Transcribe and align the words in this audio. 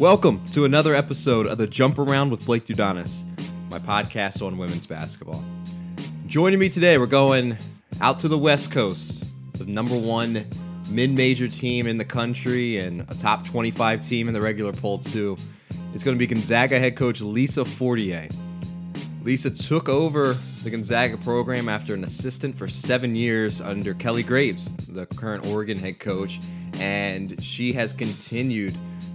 Welcome 0.00 0.42
to 0.52 0.64
another 0.64 0.94
episode 0.94 1.46
of 1.46 1.58
the 1.58 1.66
Jump 1.66 1.98
Around 1.98 2.30
with 2.30 2.46
Blake 2.46 2.64
Dudonis, 2.64 3.22
my 3.68 3.78
podcast 3.78 4.40
on 4.40 4.56
women's 4.56 4.86
basketball. 4.86 5.44
Joining 6.26 6.58
me 6.58 6.70
today, 6.70 6.96
we're 6.96 7.04
going 7.04 7.58
out 8.00 8.18
to 8.20 8.28
the 8.28 8.38
West 8.38 8.72
Coast, 8.72 9.26
the 9.58 9.66
number 9.66 9.94
one 9.94 10.46
mid-major 10.90 11.48
team 11.48 11.86
in 11.86 11.98
the 11.98 12.04
country 12.06 12.78
and 12.78 13.02
a 13.10 13.14
top 13.14 13.46
25 13.46 14.00
team 14.00 14.26
in 14.26 14.32
the 14.32 14.40
regular 14.40 14.72
poll 14.72 14.96
too. 14.96 15.36
It's 15.92 16.02
going 16.02 16.16
to 16.16 16.18
be 16.18 16.26
Gonzaga 16.26 16.78
head 16.78 16.96
coach 16.96 17.20
Lisa 17.20 17.66
Fortier. 17.66 18.26
Lisa 19.22 19.50
took 19.50 19.90
over 19.90 20.32
the 20.64 20.70
Gonzaga 20.70 21.18
program 21.18 21.68
after 21.68 21.92
an 21.92 22.04
assistant 22.04 22.56
for 22.56 22.68
seven 22.68 23.14
years 23.14 23.60
under 23.60 23.92
Kelly 23.92 24.22
Graves, 24.22 24.76
the 24.76 25.04
current 25.04 25.46
Oregon 25.48 25.76
head 25.76 26.00
coach, 26.00 26.40
and 26.78 27.38
she 27.44 27.74
has 27.74 27.92
continued 27.92 28.74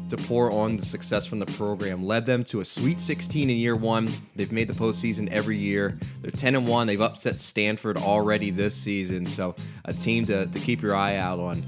to 0.09 0.17
pour 0.17 0.51
on 0.51 0.77
the 0.77 0.85
success 0.85 1.25
from 1.25 1.39
the 1.39 1.45
program. 1.45 2.05
Led 2.05 2.25
them 2.25 2.43
to 2.45 2.59
a 2.59 2.65
Sweet 2.65 2.99
16 2.99 3.49
in 3.49 3.57
year 3.57 3.75
one. 3.75 4.09
They've 4.35 4.51
made 4.51 4.67
the 4.67 4.73
postseason 4.73 5.29
every 5.29 5.57
year. 5.57 5.97
They're 6.21 6.31
10 6.31 6.55
and 6.55 6.67
one. 6.67 6.87
They've 6.87 7.01
upset 7.01 7.35
Stanford 7.35 7.97
already 7.97 8.51
this 8.51 8.75
season. 8.75 9.25
So 9.25 9.55
a 9.85 9.93
team 9.93 10.25
to, 10.25 10.45
to 10.47 10.59
keep 10.59 10.81
your 10.81 10.95
eye 10.95 11.15
out 11.17 11.39
on. 11.39 11.65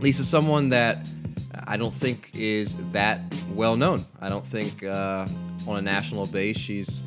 Lisa, 0.00 0.24
someone 0.24 0.68
that 0.70 1.06
I 1.66 1.76
don't 1.76 1.94
think 1.94 2.30
is 2.34 2.76
that 2.90 3.20
well 3.54 3.76
known. 3.76 4.04
I 4.20 4.28
don't 4.28 4.46
think 4.46 4.82
uh, 4.82 5.26
on 5.66 5.78
a 5.78 5.82
national 5.82 6.26
base 6.26 6.58
she's 6.58 7.02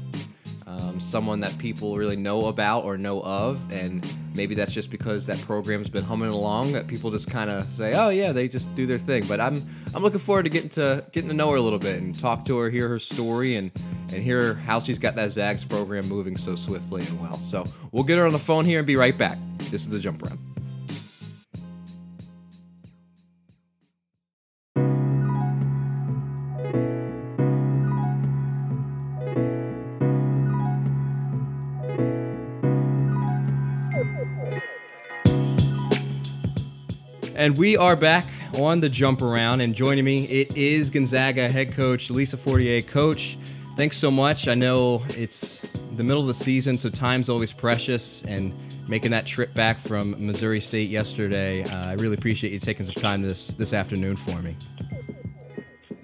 um, 0.68 1.00
someone 1.00 1.42
that 1.42 1.58
people 1.58 1.96
really 1.96 2.16
know 2.16 2.48
about 2.48 2.86
or 2.86 2.98
know 2.98 3.22
of, 3.22 3.72
and 3.72 4.06
maybe 4.34 4.56
that's 4.56 4.74
just 4.74 4.90
because 4.90 5.28
that 5.28 5.40
program's 5.42 5.90
been 5.90 6.04
humming 6.04 6.32
along 6.32 6.74
that 6.74 6.88
people 6.88 7.12
just 7.12 7.30
kind 7.30 7.50
of 7.50 7.66
say, 7.76 7.94
"Oh 7.94 8.10
yeah, 8.10 8.32
they 8.32 8.48
just 8.48 8.74
do 8.76 8.86
their 8.86 8.98
thing." 8.98 9.26
But 9.28 9.40
I'm 9.40 9.64
I'm 9.94 10.02
looking 10.02 10.20
forward 10.20 10.44
to 10.44 10.50
getting 10.50 10.70
to 10.72 11.06
getting 11.12 11.30
to 11.30 11.36
know 11.36 11.52
her 11.52 11.58
a 11.58 11.62
little 11.62 11.80
bit 11.80 12.02
and 12.02 12.18
talk 12.18 12.46
to 12.46 12.58
her, 12.58 12.70
hear 12.70 12.88
her 12.88 13.00
story, 13.00 13.56
and 13.56 13.72
and 14.14 14.24
hear 14.24 14.56
how 14.56 14.80
she's 14.80 15.00
got 15.00 15.16
that 15.16 15.32
Zags 15.32 15.64
program 15.64 16.08
moving 16.08 16.38
so 16.38 16.56
swiftly 16.56 17.04
and 17.06 17.22
well. 17.22 17.38
So 17.38 17.66
we'll 17.92 18.04
get 18.04 18.18
her 18.18 18.26
on 18.26 18.34
the 18.34 18.40
phone 18.40 18.66
here 18.66 18.80
and 18.80 18.88
be 18.88 18.96
right 18.96 19.18
back. 19.18 19.38
This 19.58 19.84
is 19.84 19.90
the 19.90 20.00
jump 20.00 20.24
around. 20.24 20.45
And 37.46 37.56
we 37.60 37.78
are 37.78 37.96
back 37.96 38.26
on 38.58 38.80
the 38.80 38.90
jump 38.90 39.22
around, 39.22 39.62
and 39.62 39.76
joining 39.76 40.04
me, 40.04 40.26
it 40.26 40.58
is 40.58 40.90
Gonzaga 40.90 41.48
head 41.48 41.74
coach 41.74 42.10
Lisa 42.10 42.38
Fortier. 42.38 42.82
Coach, 42.82 43.38
thanks 43.78 43.98
so 43.98 44.10
much. 44.10 44.48
I 44.48 44.56
know 44.56 45.04
it's 45.10 45.60
the 45.96 46.04
middle 46.04 46.24
of 46.24 46.28
the 46.28 46.34
season, 46.34 46.76
so 46.76 46.90
time's 46.90 47.30
always 47.30 47.54
precious, 47.54 48.24
and 48.24 48.52
making 48.90 49.12
that 49.12 49.28
trip 49.28 49.54
back 49.54 49.78
from 49.78 50.16
Missouri 50.26 50.60
State 50.60 50.90
yesterday, 50.90 51.64
uh, 51.66 51.86
I 51.86 51.94
really 51.94 52.16
appreciate 52.16 52.52
you 52.52 52.58
taking 52.58 52.84
some 52.84 52.96
time 52.96 53.22
this 53.22 53.50
this 53.50 53.74
afternoon 53.74 54.16
for 54.16 54.42
me. 54.42 54.56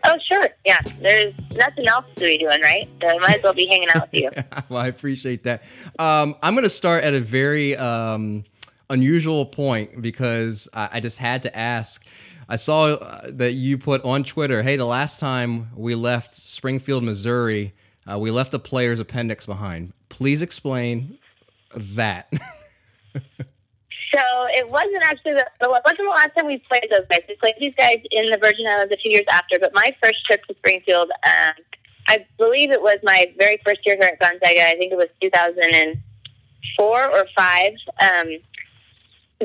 Oh, 0.03 0.17
sure. 0.31 0.47
Yeah, 0.64 0.81
there's 1.00 1.34
nothing 1.56 1.88
else 1.88 2.06
to 2.17 2.22
be 2.22 2.38
doing, 2.38 2.62
right? 2.62 2.88
So 3.02 3.08
I 3.08 3.17
might 3.17 3.38
as 3.38 3.44
well 3.44 3.56
be 3.56 3.66
hanging 3.66 3.88
out 3.95 4.12
with 4.12 4.22
you. 4.22 4.30
well, 4.69 4.84
I 4.84 4.89
appreciate 4.89 5.42
that. 5.45 5.64
Um, 5.97 6.36
I'm 6.44 6.53
going 6.53 6.66
to 6.66 6.69
start 6.69 7.03
at 7.03 7.16
a 7.16 7.19
very 7.19 7.75
um, 7.78 8.44
unusual 8.92 9.45
point 9.45 10.02
because 10.02 10.69
I, 10.74 10.90
I 10.94 11.00
just 11.00 11.18
had 11.18 11.41
to 11.44 11.57
ask. 11.57 12.06
I 12.50 12.57
saw 12.57 12.96
uh, 12.96 13.31
that 13.31 13.53
you 13.53 13.78
put 13.78 14.03
on 14.03 14.24
Twitter, 14.24 14.62
"Hey, 14.62 14.75
the 14.75 14.85
last 14.85 15.19
time 15.19 15.69
we 15.75 15.96
left 15.96 16.34
Springfield, 16.34 17.03
Missouri, 17.03 17.74
uh, 18.12 18.19
we 18.19 18.29
left 18.29 18.53
a 18.53 18.59
player's 18.59 19.00
appendix 19.00 19.46
behind. 19.46 19.94
Please 20.09 20.41
explain 20.41 21.18
that." 21.74 22.31
so 24.13 24.19
it 24.50 24.69
wasn't 24.69 25.02
actually 25.03 25.34
the 25.34 25.46
it 25.62 25.69
wasn't 25.69 25.97
the 25.97 26.03
last 26.09 26.35
time 26.35 26.46
we 26.47 26.58
played 26.58 26.88
those 26.91 27.06
guys. 27.09 27.22
We 27.28 27.35
played 27.35 27.56
these 27.59 27.75
guys 27.78 27.97
in 28.12 28.29
the 28.29 28.38
Virgin 28.38 28.68
Islands 28.68 28.94
a 28.94 28.97
few 28.97 29.12
years 29.12 29.25
after. 29.31 29.58
But 29.59 29.73
my 29.73 29.96
first 30.03 30.25
trip 30.25 30.44
to 30.46 30.56
Springfield, 30.56 31.12
um, 31.23 31.53
I 32.08 32.25
believe 32.38 32.72
it 32.72 32.81
was 32.81 32.97
my 33.03 33.34
very 33.40 33.58
first 33.66 33.79
year 33.85 33.96
here 34.00 34.09
at 34.12 34.19
Gonzaga. 34.19 34.68
I 34.68 34.75
think 34.78 34.91
it 34.91 34.97
was 34.97 35.08
2004 35.22 37.12
or 37.12 37.25
five. 37.38 37.73
Um, 38.02 38.38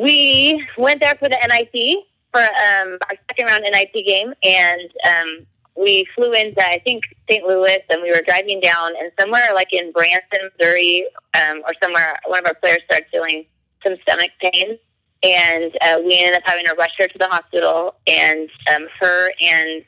we 0.01 0.67
went 0.79 1.01
there 1.01 1.15
for 1.17 1.29
the 1.29 1.39
NIT 1.49 2.05
for 2.33 2.41
um, 2.41 2.99
our 3.09 3.17
second 3.29 3.47
round 3.47 3.65
NIT 3.65 4.07
game, 4.07 4.35
and 4.43 4.91
um, 5.09 5.47
we 5.77 6.07
flew 6.15 6.33
into 6.33 6.61
I 6.61 6.81
think 6.85 7.05
St. 7.31 7.47
Louis, 7.47 7.79
and 7.91 8.03
we 8.03 8.11
were 8.11 8.23
driving 8.27 8.61
down, 8.61 8.93
and 9.01 9.11
somewhere 9.19 9.49
like 9.55 9.73
in 9.73 9.93
Branson, 9.93 10.51
Missouri, 10.59 11.07
um, 11.35 11.63
or 11.67 11.73
somewhere, 11.83 12.15
one 12.27 12.41
of 12.41 12.47
our 12.47 12.55
players 12.55 12.81
started 12.85 13.07
feeling 13.11 13.45
some 13.85 13.97
stomach 14.03 14.31
pain, 14.41 14.79
and 15.23 15.77
uh, 15.83 15.99
we 16.05 16.19
ended 16.19 16.35
up 16.35 16.43
having 16.45 16.65
to 16.65 16.75
rush 16.79 16.93
her 16.99 17.07
to 17.07 17.19
the 17.19 17.29
hospital, 17.29 17.95
and 18.07 18.49
um, 18.75 18.87
her 19.01 19.31
and 19.41 19.85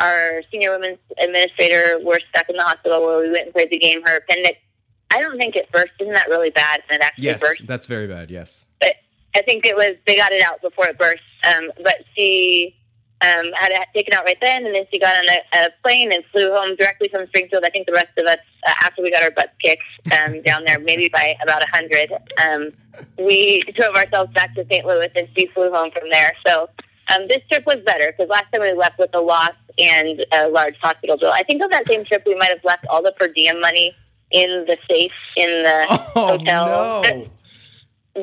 our 0.00 0.42
senior 0.52 0.70
women's 0.70 0.98
administrator 1.20 1.98
were 2.04 2.20
stuck 2.30 2.48
in 2.48 2.56
the 2.56 2.62
hospital 2.62 3.04
where 3.04 3.22
we 3.22 3.30
went 3.32 3.46
and 3.46 3.54
played 3.54 3.70
the 3.70 3.78
game. 3.78 4.00
Her 4.04 4.18
appendix, 4.18 4.58
I 5.10 5.20
don't 5.20 5.38
think 5.38 5.56
it 5.56 5.70
burst. 5.72 5.92
Isn't 6.00 6.14
that 6.14 6.28
really 6.28 6.50
bad? 6.50 6.82
And 6.88 7.00
it 7.00 7.04
actually 7.04 7.24
yes, 7.24 7.40
burst. 7.40 7.66
that's 7.66 7.86
very 7.86 8.06
bad. 8.06 8.30
Yes. 8.30 8.64
But 8.80 8.94
I 9.34 9.42
think 9.42 9.66
it 9.66 9.76
was 9.76 9.92
they 10.06 10.16
got 10.16 10.32
it 10.32 10.42
out 10.42 10.60
before 10.62 10.86
it 10.86 10.98
burst. 10.98 11.22
Um, 11.46 11.70
but 11.82 11.96
she 12.16 12.74
um, 13.20 13.52
had 13.54 13.72
it 13.72 13.88
taken 13.94 14.14
out 14.14 14.24
right 14.24 14.38
then, 14.40 14.66
and 14.66 14.74
then 14.74 14.84
she 14.92 14.98
got 14.98 15.16
on 15.16 15.24
a, 15.28 15.66
a 15.66 15.70
plane 15.82 16.12
and 16.12 16.24
flew 16.32 16.52
home 16.52 16.76
directly 16.76 17.08
from 17.08 17.26
Springfield. 17.28 17.64
I 17.64 17.70
think 17.70 17.86
the 17.86 17.92
rest 17.92 18.16
of 18.16 18.26
us, 18.26 18.38
uh, 18.66 18.72
after 18.82 19.02
we 19.02 19.10
got 19.10 19.22
our 19.22 19.30
butts 19.30 19.52
kicked 19.60 19.82
um, 20.12 20.42
down 20.46 20.64
there, 20.64 20.78
maybe 20.78 21.08
by 21.12 21.34
about 21.42 21.62
a 21.62 21.66
hundred, 21.72 22.12
um, 22.44 22.70
we 23.18 23.62
drove 23.76 23.94
ourselves 23.96 24.32
back 24.34 24.54
to 24.54 24.66
St. 24.70 24.86
Louis, 24.86 25.08
and 25.16 25.28
she 25.36 25.46
flew 25.48 25.70
home 25.72 25.90
from 25.90 26.08
there. 26.10 26.32
So 26.46 26.68
um, 27.14 27.26
this 27.28 27.42
trip 27.50 27.64
was 27.66 27.78
better 27.84 28.12
because 28.12 28.30
last 28.30 28.46
time 28.52 28.62
we 28.62 28.72
left 28.72 28.98
with 28.98 29.10
a 29.14 29.20
loss 29.20 29.52
and 29.78 30.24
a 30.32 30.48
large 30.48 30.76
hospital 30.80 31.16
bill. 31.16 31.32
I 31.32 31.42
think 31.42 31.62
on 31.62 31.70
that 31.70 31.88
same 31.88 32.04
trip 32.04 32.22
we 32.26 32.34
might 32.34 32.50
have 32.50 32.64
left 32.64 32.86
all 32.88 33.02
the 33.02 33.12
per 33.12 33.28
diem 33.28 33.60
money 33.60 33.94
in 34.30 34.64
the 34.66 34.76
safe 34.88 35.12
in 35.36 35.62
the 35.62 35.86
oh, 36.16 36.38
hotel. 36.38 37.02
No 37.02 37.30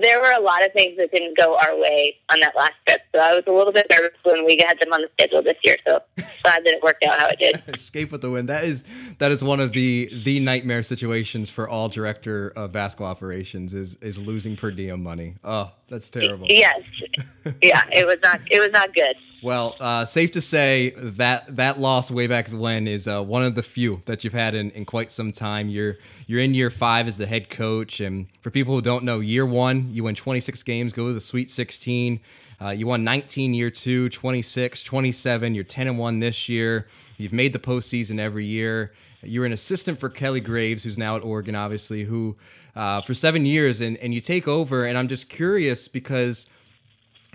there 0.01 0.19
were 0.19 0.31
a 0.38 0.41
lot 0.41 0.66
of 0.66 0.72
things 0.73 0.97
that 0.97 1.11
didn't 1.11 1.38
go 1.38 1.57
our 1.57 1.79
way 1.79 2.17
on 2.31 2.39
that 2.39 2.56
last 2.56 2.73
trip. 2.85 3.01
So 3.13 3.22
I 3.22 3.33
was 3.33 3.44
a 3.47 3.51
little 3.51 3.73
bit 3.73 3.88
nervous 3.89 4.17
when 4.23 4.45
we 4.45 4.57
had 4.66 4.79
them 4.79 4.91
on 4.94 5.01
the 5.01 5.09
schedule 5.13 5.41
this 5.41 5.57
year. 5.63 5.78
So 5.85 6.00
glad 6.44 6.63
that 6.66 6.67
it 6.67 6.83
worked 6.83 7.03
out 7.03 7.19
how 7.19 7.28
it 7.28 7.39
did. 7.39 7.63
Escape 7.73 8.11
with 8.11 8.22
the 8.22 8.29
win. 8.29 8.45
That 8.45 8.63
is 8.63 8.83
that 9.19 9.31
is 9.31 9.44
one 9.44 9.59
of 9.59 9.72
the 9.72 10.09
the 10.23 10.39
nightmare 10.39 10.83
situations 10.83 11.50
for 11.50 11.67
all 11.67 11.89
director 11.89 12.50
of 12.56 12.72
basketball 12.72 13.07
operations 13.07 13.73
is 13.73 13.95
is 13.95 14.17
losing 14.17 14.56
per 14.56 14.72
diem 14.72 15.03
money. 15.03 15.35
Oh, 15.44 15.72
that's 15.89 16.09
terrible. 16.09 16.47
Yes. 16.50 16.81
yeah, 17.62 17.83
it 17.91 18.06
was 18.06 18.17
not 18.23 18.41
it 18.50 18.59
was 18.59 18.69
not 18.72 18.94
good. 18.94 19.16
Well, 19.45 19.75
uh, 19.79 20.06
safe 20.06 20.31
to 20.31 20.41
say 20.41 20.95
that 20.97 21.56
that 21.56 21.79
loss 21.79 22.09
way 22.09 22.25
back 22.25 22.47
when 22.47 22.88
is 22.88 23.07
uh, 23.07 23.22
one 23.22 23.44
of 23.44 23.53
the 23.53 23.61
few 23.61 24.01
that 24.06 24.23
you've 24.23 24.33
had 24.33 24.56
in, 24.56 24.72
in 24.72 24.85
quite 24.85 25.11
some 25.11 25.31
time. 25.31 25.69
You're 25.69 25.97
you're 26.25 26.39
in 26.39 26.56
year 26.56 26.72
five 26.72 27.06
as 27.06 27.16
the 27.16 27.28
head 27.28 27.51
coach, 27.51 28.00
and 28.00 28.25
for 28.41 28.50
people 28.50 28.73
who 28.73 28.81
don't 28.81 29.03
know, 29.03 29.19
year 29.19 29.45
one 29.45 29.88
you 29.94 30.03
win 30.03 30.16
26 30.16 30.63
games, 30.63 30.94
go 30.94 31.06
to 31.06 31.13
the 31.13 31.22
Sweet 31.22 31.51
16. 31.51 32.19
Uh, 32.59 32.69
you 32.69 32.88
won 32.88 33.03
19 33.03 33.53
year 33.53 33.69
two, 33.69 34.09
26, 34.09 34.81
27. 34.81 35.53
You're 35.53 35.63
10 35.63 35.89
and 35.89 36.00
one 36.00 36.19
this 36.19 36.50
year. 36.50 36.88
You've 37.17 37.31
made 37.31 37.53
the 37.53 37.59
postseason 37.59 38.17
every 38.17 38.47
year. 38.47 38.94
You're 39.22 39.45
an 39.45 39.53
assistant 39.53 40.00
for 40.00 40.09
Kelly 40.09 40.41
Graves, 40.41 40.83
who's 40.83 40.98
now 40.98 41.18
at 41.18 41.24
Oregon, 41.24 41.53
obviously, 41.53 42.03
who 42.03 42.36
uh, 42.75 43.01
for 43.01 43.13
seven 43.13 43.45
years, 43.45 43.81
and 43.81 43.95
and 43.98 44.12
you 44.12 44.21
take 44.21 44.48
over. 44.48 44.86
And 44.86 44.98
I'm 44.98 45.07
just 45.07 45.30
curious 45.30 45.88
because 45.88 46.50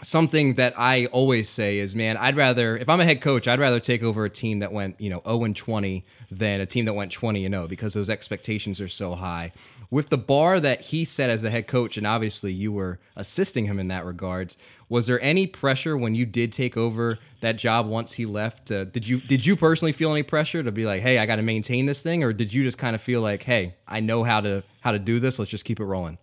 something 0.03 0.55
that 0.55 0.79
I 0.79 1.07
always 1.07 1.49
say 1.49 1.79
is, 1.79 1.95
man, 1.95 2.17
I'd 2.17 2.37
rather 2.37 2.77
if 2.77 2.89
I'm 2.89 3.01
a 3.01 3.05
head 3.05 3.21
coach, 3.21 3.49
I'd 3.49 3.61
rather 3.61 3.81
take 3.81 4.03
over 4.03 4.25
a 4.25 4.31
team 4.31 4.59
that 4.59 4.73
went, 4.73 5.01
you 5.01 5.11
know, 5.11 5.23
0 5.25 5.45
and 5.45 5.57
20 5.57 6.05
than 6.31 6.61
a 6.61 6.67
team 6.67 6.85
that 6.85 6.95
went 6.95 7.13
20 7.13 7.45
and 7.45 7.55
0 7.55 7.69
because 7.69 7.95
those 7.95 8.11
expectations 8.11 8.81
are 8.81 8.89
so 8.89 9.15
high. 9.15 9.53
With 9.91 10.09
the 10.09 10.19
bar 10.19 10.61
that 10.61 10.83
he 10.83 11.05
set 11.05 11.31
as 11.31 11.43
the 11.43 11.51
head 11.51 11.67
coach, 11.67 11.97
and 11.97 12.07
obviously 12.07 12.53
you 12.53 12.73
were 12.73 13.01
assisting 13.17 13.67
him 13.67 13.81
in 13.81 13.89
that 13.89 14.05
regards, 14.05 14.57
was 14.89 15.07
there 15.07 15.21
any 15.21 15.49
pressure 15.49 15.97
when 15.97 16.15
you 16.15 16.25
did 16.25 16.53
take 16.53 16.77
over 16.77 17.19
that 17.41 17.57
job 17.57 17.87
once 17.87 18.13
he 18.13 18.25
left? 18.25 18.71
Uh, 18.71 18.85
did 18.85 19.07
you 19.07 19.21
did 19.21 19.45
you 19.45 19.57
personally 19.57 19.93
feel 19.93 20.13
any 20.13 20.23
pressure 20.23 20.63
to 20.63 20.73
be 20.73 20.85
like, 20.85 21.03
hey, 21.03 21.19
I 21.19 21.27
got 21.27 21.37
to 21.37 21.43
maintain 21.43 21.87
this 21.87 22.03
thing, 22.03 22.23
or 22.23 22.33
did 22.33 22.53
you 22.53 22.63
just 22.63 22.79
kind 22.79 22.95
of 22.95 23.03
feel 23.03 23.21
like, 23.21 23.43
hey, 23.43 23.75
I 23.89 24.01
know 24.01 24.23
how 24.23 24.41
to 24.41 24.63
how 24.81 24.93
to 24.93 24.99
do 24.99 25.19
this, 25.19 25.39
let's 25.39 25.51
just 25.51 25.65
keep 25.65 25.81
it 25.81 25.85
rolling? 25.85 26.19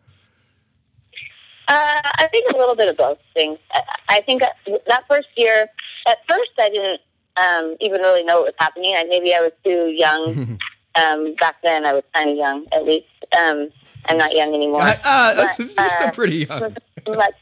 Uh, 1.67 2.01
I 2.17 2.27
think 2.31 2.51
a 2.53 2.57
little 2.57 2.75
bit 2.75 2.87
of 2.87 2.97
both 2.97 3.17
things. 3.33 3.59
I, 4.07 4.21
think 4.21 4.41
that 4.41 5.03
first 5.09 5.27
year, 5.35 5.67
at 6.07 6.17
first, 6.27 6.51
I 6.59 6.69
didn't 6.69 7.01
um, 7.35 7.75
even 7.81 8.01
really 8.01 8.23
know 8.23 8.37
what 8.37 8.45
was 8.45 8.53
happening. 8.59 8.93
I, 8.95 9.03
maybe 9.09 9.33
I 9.33 9.41
was 9.41 9.51
too 9.63 9.87
young. 9.87 10.57
um, 10.95 11.35
back 11.35 11.55
then, 11.63 11.85
I 11.85 11.93
was 11.93 12.03
kind 12.13 12.29
of 12.29 12.37
young, 12.37 12.65
at 12.71 12.85
least. 12.85 13.07
Um, 13.37 13.69
I'm 14.05 14.17
not 14.17 14.33
young 14.33 14.53
anymore. 14.53 14.81
Uh, 14.81 14.95
uh, 15.03 15.33
that's 15.33 15.57
but, 15.57 15.77
uh, 15.77 16.11
pretty 16.11 16.45
young. 16.45 16.75
much, 17.07 17.33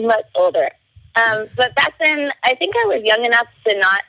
much 0.00 0.24
older. 0.36 0.68
Um, 1.16 1.48
but 1.56 1.74
back 1.74 1.94
then, 2.00 2.30
I 2.44 2.54
think 2.54 2.74
I 2.76 2.84
was 2.86 3.02
young 3.04 3.24
enough 3.24 3.46
to 3.66 3.78
not 3.78 4.02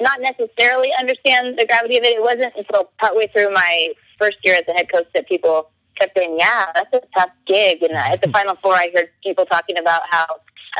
not 0.00 0.20
necessarily 0.20 0.90
understand 0.98 1.56
the 1.56 1.66
gravity 1.66 1.96
of 1.96 2.04
it. 2.04 2.16
It 2.16 2.22
wasn't 2.22 2.52
until 2.56 2.90
partway 2.98 3.28
through 3.28 3.52
my 3.52 3.90
first 4.18 4.38
year 4.42 4.56
as 4.56 4.62
a 4.68 4.72
head 4.72 4.90
coach 4.90 5.06
that 5.14 5.28
people 5.28 5.70
kept 5.98 6.16
saying, 6.16 6.36
"Yeah, 6.38 6.66
that's 6.74 6.94
a 6.94 7.00
tough 7.16 7.30
gig." 7.46 7.82
And 7.82 7.92
at 7.92 8.22
the 8.22 8.28
Final 8.36 8.56
Four, 8.62 8.74
I 8.74 8.90
heard 8.94 9.08
people 9.22 9.44
talking 9.46 9.78
about 9.78 10.02
how 10.10 10.26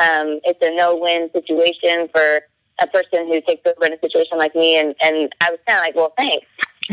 um, 0.00 0.40
it's 0.44 0.58
a 0.62 0.74
no-win 0.74 1.30
situation 1.32 2.08
for 2.14 2.40
a 2.80 2.86
person 2.88 3.28
who 3.28 3.40
takes 3.42 3.62
over 3.66 3.86
in 3.86 3.92
a 3.92 4.00
situation 4.00 4.38
like 4.38 4.54
me. 4.54 4.78
And 4.78 4.94
and 5.02 5.34
I 5.40 5.50
was 5.50 5.58
kind 5.66 5.78
of 5.78 5.84
like, 5.84 5.94
"Well, 5.94 6.12
thanks." 6.16 6.46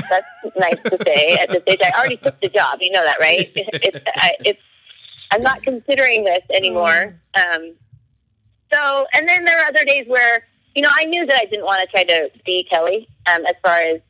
That's 0.10 0.56
nice 0.58 0.78
to 0.86 0.98
say 1.06 1.34
at 1.34 1.50
this 1.50 1.62
stage. 1.64 1.80
I 1.84 1.92
already 2.00 2.16
took 2.16 2.40
the 2.40 2.48
job. 2.48 2.78
You 2.80 2.92
know 2.92 3.04
that, 3.04 3.20
right? 3.20 3.52
It's, 3.56 4.00
I, 4.16 4.36
it's 4.46 4.62
I'm 5.32 5.42
not 5.42 5.64
considering 5.64 6.24
this 6.24 6.42
anymore. 6.54 7.20
Um, 7.36 7.74
so, 8.72 9.06
and 9.14 9.28
then 9.28 9.44
there 9.46 9.60
are 9.62 9.68
other 9.68 9.86
days 9.86 10.06
where, 10.08 10.46
you 10.76 10.82
know, 10.82 10.90
I 10.94 11.06
knew 11.06 11.26
that 11.26 11.38
I 11.38 11.46
didn't 11.46 11.66
want 11.66 11.82
to 11.82 11.88
try 11.88 12.04
to 12.04 12.30
be 12.46 12.66
Kelly 12.70 13.08
um, 13.34 13.46
as 13.46 13.56
far 13.64 13.78
as, 13.78 14.02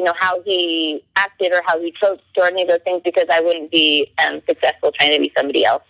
you 0.00 0.06
know, 0.06 0.14
how 0.16 0.40
he 0.44 1.04
acted 1.16 1.52
or 1.52 1.60
how 1.66 1.78
he 1.78 1.92
coached 2.02 2.22
or 2.38 2.46
any 2.46 2.62
of 2.62 2.68
those 2.68 2.80
things 2.84 3.02
because 3.04 3.26
I 3.30 3.42
wouldn't 3.42 3.70
be 3.70 4.10
um, 4.24 4.40
successful 4.48 4.92
trying 4.92 5.14
to 5.14 5.20
be 5.20 5.30
somebody 5.36 5.62
else. 5.62 5.82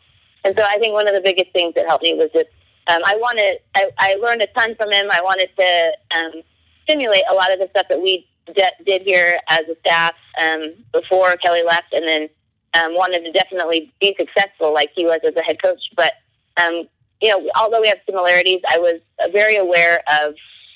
And 0.42 0.52
so 0.58 0.64
I 0.66 0.78
think 0.78 0.94
one 0.94 1.06
of 1.06 1.14
the 1.14 1.20
biggest 1.20 1.52
things 1.52 1.74
that 1.76 1.86
helped 1.86 2.02
me 2.02 2.14
was 2.14 2.28
just, 2.34 2.48
um, 2.88 3.00
I 3.06 3.14
wanted, 3.14 3.60
I, 3.76 3.88
I 3.98 4.14
learned 4.16 4.42
a 4.42 4.48
ton 4.48 4.74
from 4.74 4.90
him. 4.90 5.06
I 5.12 5.20
wanted 5.22 5.48
to 5.56 6.18
um, 6.18 6.42
stimulate 6.82 7.22
a 7.30 7.34
lot 7.34 7.52
of 7.52 7.60
the 7.60 7.68
stuff 7.70 7.86
that 7.88 8.02
we 8.02 8.26
d- 8.52 8.64
did 8.84 9.02
here 9.02 9.38
as 9.48 9.60
a 9.70 9.76
staff 9.86 10.14
um, 10.42 10.74
before 10.92 11.36
Kelly 11.36 11.62
left 11.64 11.92
and 11.92 12.04
then 12.04 12.28
um, 12.74 12.96
wanted 12.96 13.24
to 13.26 13.30
definitely 13.30 13.92
be 14.00 14.16
successful 14.18 14.74
like 14.74 14.90
he 14.96 15.04
was 15.04 15.20
as 15.24 15.36
a 15.36 15.42
head 15.42 15.62
coach. 15.62 15.82
But 15.94 16.14
um, 16.60 16.88
you 17.22 17.28
know, 17.28 17.48
although 17.56 17.80
we 17.80 17.86
have 17.86 17.98
similarities, 18.06 18.60
I 18.68 18.78
was 18.78 19.00
very 19.32 19.56
aware 19.56 20.00
of 20.20 20.34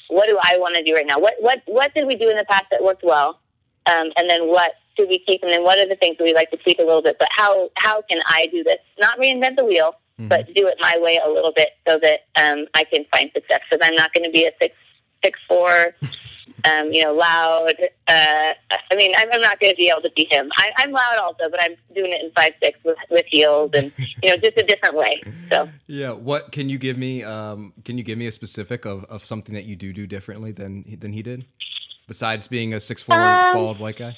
what 0.09 0.29
do 0.29 0.39
I 0.43 0.59
want 0.59 0.77
to 0.77 0.83
do 0.83 0.95
right 0.95 1.07
now. 1.07 1.19
What 1.19 1.35
what 1.41 1.63
what 1.67 1.95
did 1.95 2.07
we 2.07 2.17
do 2.17 2.29
in 2.31 2.37
the 2.37 2.45
past 2.45 2.67
that 2.71 2.83
worked 2.83 3.03
well, 3.05 3.41
um, 3.87 4.11
and 4.17 4.29
then 4.29 4.49
what 4.49 4.73
should 4.97 5.09
we 5.09 5.19
keep, 5.19 5.43
and 5.43 5.51
then 5.51 5.63
what 5.63 5.79
are 5.79 5.89
the 5.89 5.97
things 5.97 6.17
that 6.19 6.25
we 6.25 6.35
like 6.35 6.51
to 6.51 6.57
tweak 6.59 6.79
a 6.79 6.85
little 6.85 7.03
bit. 7.03 7.17
But 7.19 7.29
how 7.33 7.71
how 7.77 8.03
can 8.03 8.21
I 8.27 8.49
do 8.53 8.63
this? 8.63 8.79
Not 8.99 9.19
reinvent 9.19 9.57
the 9.57 9.65
wheel, 9.65 9.95
mm-hmm. 10.19 10.29
but 10.29 10.47
do 10.55 10.67
it 10.67 10.77
my 10.81 10.97
way 11.01 11.21
a 11.25 11.29
little 11.29 11.53
bit 11.53 11.71
so 11.87 11.99
that 12.03 12.21
um, 12.37 12.67
I 12.75 12.85
can 12.85 13.05
find 13.13 13.31
success. 13.35 13.61
Because 13.71 13.87
I'm 13.87 13.97
not 13.97 14.13
going 14.13 14.25
to 14.25 14.31
be 14.31 14.47
a 14.47 14.53
six 14.61 14.75
six 15.23 15.39
four 15.49 15.95
um, 16.65 16.93
you 16.93 17.03
know, 17.03 17.15
loud. 17.15 17.75
Uh, 18.09 18.53
I 18.71 18.95
mean, 18.97 19.13
I'm, 19.17 19.29
I'm 19.33 19.41
not 19.41 19.61
going 19.61 19.73
to 19.73 19.77
be 19.77 19.91
able 19.91 20.03
to 20.03 20.11
be 20.15 20.27
him. 20.31 20.51
I, 20.57 20.73
I'm 20.79 20.93
loud 20.93 21.19
also, 21.19 21.51
but 21.51 21.63
I'm 21.63 21.77
doing 21.95 22.13
it 22.13 22.23
in 22.23 22.31
five 22.33 22.53
six 22.63 22.79
with, 22.85 22.97
with 23.11 23.27
heels 23.27 23.71
and 23.75 23.93
you 24.23 24.31
know, 24.31 24.37
just 24.37 24.57
a 24.57 24.63
different 24.63 24.97
way. 24.97 25.23
So 25.51 25.69
yeah, 25.87 26.13
what 26.13 26.53
can 26.53 26.69
you 26.69 26.79
give 26.79 26.99
me? 26.99 27.23
Um, 27.25 27.73
can 27.85 27.99
you 27.99 28.05
give 28.05 28.19
me 28.19 28.27
a 28.27 28.33
specific 28.33 28.85
of, 28.85 29.05
of 29.05 29.25
something 29.25 29.55
that 29.55 29.65
you 29.65 29.77
do 29.77 29.93
do 29.93 30.07
differently 30.07 30.53
than 30.53 30.85
than 30.99 31.13
he 31.13 31.23
did, 31.23 31.45
besides 32.07 32.47
being 32.49 32.75
a 32.75 32.81
six 32.81 33.03
four 33.03 33.17
um, 33.17 33.55
bald 33.55 33.79
white 33.81 33.97
guy? 33.97 34.17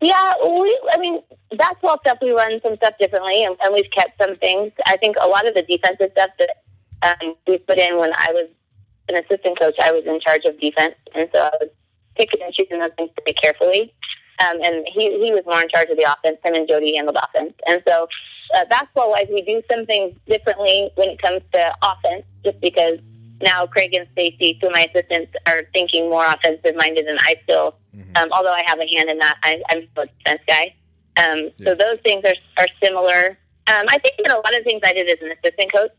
Yeah, 0.00 0.34
we. 0.42 0.80
I 0.92 0.98
mean, 0.98 1.20
basketball 1.56 1.98
stuff 2.00 2.18
we 2.20 2.32
run 2.32 2.60
some 2.62 2.76
stuff 2.76 2.94
differently, 2.98 3.44
and, 3.44 3.56
and 3.62 3.72
we've 3.72 3.90
kept 3.90 4.20
some 4.20 4.36
things. 4.36 4.72
I 4.86 4.96
think 4.96 5.16
a 5.20 5.26
lot 5.26 5.46
of 5.46 5.54
the 5.54 5.62
defensive 5.62 6.10
stuff 6.12 6.30
that 6.38 7.16
um, 7.22 7.34
we 7.46 7.58
put 7.58 7.78
in 7.78 7.98
when 7.98 8.12
I 8.16 8.32
was 8.32 8.48
an 9.08 9.16
assistant 9.16 9.58
coach, 9.58 9.74
I 9.82 9.92
was 9.92 10.04
in 10.06 10.20
charge 10.20 10.44
of 10.46 10.58
defense, 10.60 10.94
and 11.14 11.28
so 11.34 11.40
I 11.40 11.50
was 11.60 11.68
picking 12.16 12.42
and 12.42 12.52
choosing 12.54 12.78
those 12.78 12.90
things 12.96 13.10
pretty 13.16 13.34
carefully. 13.34 13.94
Um, 14.42 14.60
and 14.64 14.86
he 14.92 15.24
he 15.24 15.30
was 15.30 15.42
more 15.46 15.60
in 15.60 15.68
charge 15.68 15.88
of 15.90 15.96
the 15.96 16.04
offense. 16.04 16.38
Him 16.44 16.54
and 16.54 16.68
Jody 16.68 16.96
handled 16.96 17.16
offense, 17.16 17.54
and 17.66 17.82
so 17.86 18.08
uh, 18.54 18.64
basketball 18.66 19.10
wise, 19.10 19.26
we 19.30 19.42
do 19.42 19.62
some 19.70 19.86
things 19.86 20.14
differently 20.26 20.90
when 20.96 21.08
it 21.10 21.22
comes 21.22 21.42
to 21.52 21.74
offense, 21.82 22.24
just 22.44 22.60
because 22.60 22.98
now 23.42 23.66
Craig 23.66 23.94
and 23.94 24.06
Stacy, 24.12 24.58
two 24.60 24.68
of 24.68 24.72
my 24.72 24.86
assistants, 24.92 25.32
are 25.46 25.62
thinking 25.72 26.08
more 26.08 26.26
offensive 26.26 26.74
minded 26.76 27.06
than 27.06 27.18
I 27.20 27.34
still. 27.44 27.76
Mm-hmm. 27.94 28.16
Um, 28.16 28.28
although 28.32 28.52
I 28.52 28.62
have 28.66 28.78
a 28.78 28.86
hand 28.96 29.10
in 29.10 29.18
that, 29.18 29.36
I, 29.42 29.62
I'm 29.70 29.88
still 29.92 30.04
a 30.04 30.06
defense 30.06 30.40
guy. 30.46 30.74
Um, 31.16 31.50
yeah. 31.56 31.66
So 31.66 31.74
those 31.74 31.98
things 32.04 32.24
are 32.24 32.34
are 32.58 32.66
similar. 32.82 33.38
Um, 33.66 33.86
I 33.88 33.98
think 33.98 34.14
that 34.24 34.32
a 34.32 34.36
lot 34.36 34.54
of 34.58 34.64
things 34.64 34.80
I 34.84 34.92
did 34.92 35.08
as 35.08 35.22
an 35.22 35.32
assistant 35.32 35.72
coach, 35.72 35.90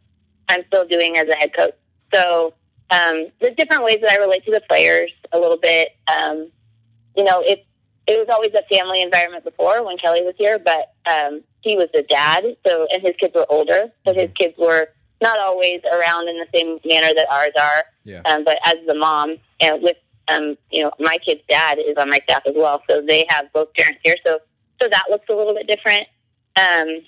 I'm 0.50 0.64
still 0.68 0.86
doing 0.86 1.18
as 1.18 1.28
a 1.28 1.36
head 1.36 1.54
coach. 1.54 1.74
So 2.14 2.54
um, 2.92 3.28
the 3.42 3.52
different 3.58 3.84
ways 3.84 3.98
that 4.02 4.12
I 4.12 4.18
relate 4.18 4.46
to 4.46 4.52
the 4.52 4.62
players 4.70 5.12
a 5.32 5.40
little 5.40 5.58
bit. 5.58 5.90
Um, 6.08 6.52
you 7.16 7.24
know, 7.24 7.42
it 7.42 7.66
it 8.08 8.20
was 8.20 8.28
always 8.32 8.52
a 8.54 8.76
family 8.76 9.02
environment 9.02 9.44
before 9.44 9.84
when 9.84 9.98
Kelly 9.98 10.22
was 10.22 10.36
here, 10.38 10.60
but 10.60 10.94
um, 11.10 11.42
he 11.62 11.76
was 11.76 11.88
a 11.96 12.04
dad, 12.04 12.46
so 12.66 12.88
and 12.92 13.02
his 13.02 13.14
kids 13.20 13.34
were 13.34 13.46
older, 13.50 13.92
so 14.06 14.14
his 14.14 14.30
kids 14.38 14.56
were 14.58 14.90
not 15.22 15.40
always 15.40 15.82
around 15.92 16.30
in 16.30 16.38
the 16.38 16.48
same 16.54 16.80
manner 16.86 17.14
that 17.16 17.28
ours 17.32 17.54
are. 17.60 17.84
Yeah. 18.04 18.22
Um, 18.26 18.44
but 18.44 18.60
as 18.66 18.76
the 18.86 18.94
mom, 18.94 19.38
and 19.60 19.82
with 19.82 19.98
um, 20.28 20.58
you 20.72 20.84
know, 20.84 20.92
my 21.00 21.18
kid's 21.26 21.42
dad 21.50 21.80
is 21.80 21.96
on 21.98 22.10
my 22.10 22.20
staff 22.24 22.44
as 22.46 22.54
well, 22.56 22.84
so 22.90 23.02
they 23.02 23.26
have 23.30 23.52
both 23.54 23.74
parents 23.74 24.00
here, 24.04 24.16
so 24.26 24.40
so 24.82 24.88
that 24.90 25.04
looks 25.10 25.26
a 25.30 25.36
little 25.36 25.54
bit 25.54 25.68
different. 25.68 26.08
Um, 26.58 27.02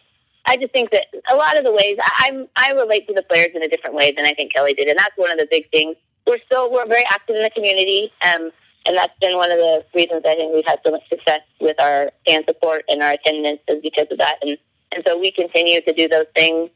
I 0.48 0.56
just 0.56 0.72
think 0.72 0.92
that 0.92 1.08
a 1.30 1.36
lot 1.36 1.58
of 1.58 1.66
the 1.66 1.72
ways 1.72 1.98
I'm 2.20 2.48
I 2.56 2.72
relate 2.72 3.08
to 3.08 3.14
the 3.14 3.24
players 3.24 3.50
in 3.54 3.62
a 3.62 3.68
different 3.68 3.96
way 3.96 4.12
than 4.16 4.26
I 4.26 4.34
think 4.34 4.54
Kelly 4.54 4.74
did, 4.74 4.88
and 4.88 4.98
that's 4.98 5.16
one 5.18 5.30
of 5.30 5.38
the 5.38 5.48
big 5.52 5.70
things. 5.72 5.98
We're 6.26 6.40
still 6.46 6.72
we're 6.72 6.88
very 6.88 7.04
active 7.12 7.36
in 7.36 7.44
the 7.44 7.50
community, 7.50 8.12
um, 8.26 8.52
and 8.86 8.96
that's 8.96 9.18
been 9.20 9.36
one 9.36 9.52
of 9.52 9.58
the 9.58 9.86
reasons 9.94 10.24
I 10.26 10.36
think 10.36 10.54
we've 10.54 10.66
had 10.66 10.80
so 10.86 10.92
much 10.92 11.08
success 11.10 11.42
with 11.60 11.80
our 11.82 12.12
fan 12.26 12.44
support 12.48 12.86
and 12.90 13.04
our 13.04 13.12
attendance 13.12 13.60
is 13.68 13.82
because 13.84 14.08
of 14.10 14.18
that, 14.20 14.38
and 14.42 14.58
and 14.96 15.04
so 15.06 15.20
we 15.20 15.32
continue 15.32 15.82
to 15.82 15.94
do 15.94 16.08
those 16.08 16.28
things. 16.34 16.70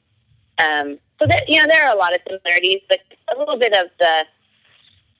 Um, 0.59 0.99
so 1.21 1.27
that 1.27 1.47
you 1.47 1.59
know 1.59 1.65
there 1.67 1.87
are 1.87 1.95
a 1.95 1.97
lot 1.97 2.13
of 2.13 2.19
similarities, 2.27 2.81
but 2.89 2.99
a 3.33 3.39
little 3.39 3.57
bit 3.57 3.73
of 3.73 3.89
the 3.99 4.25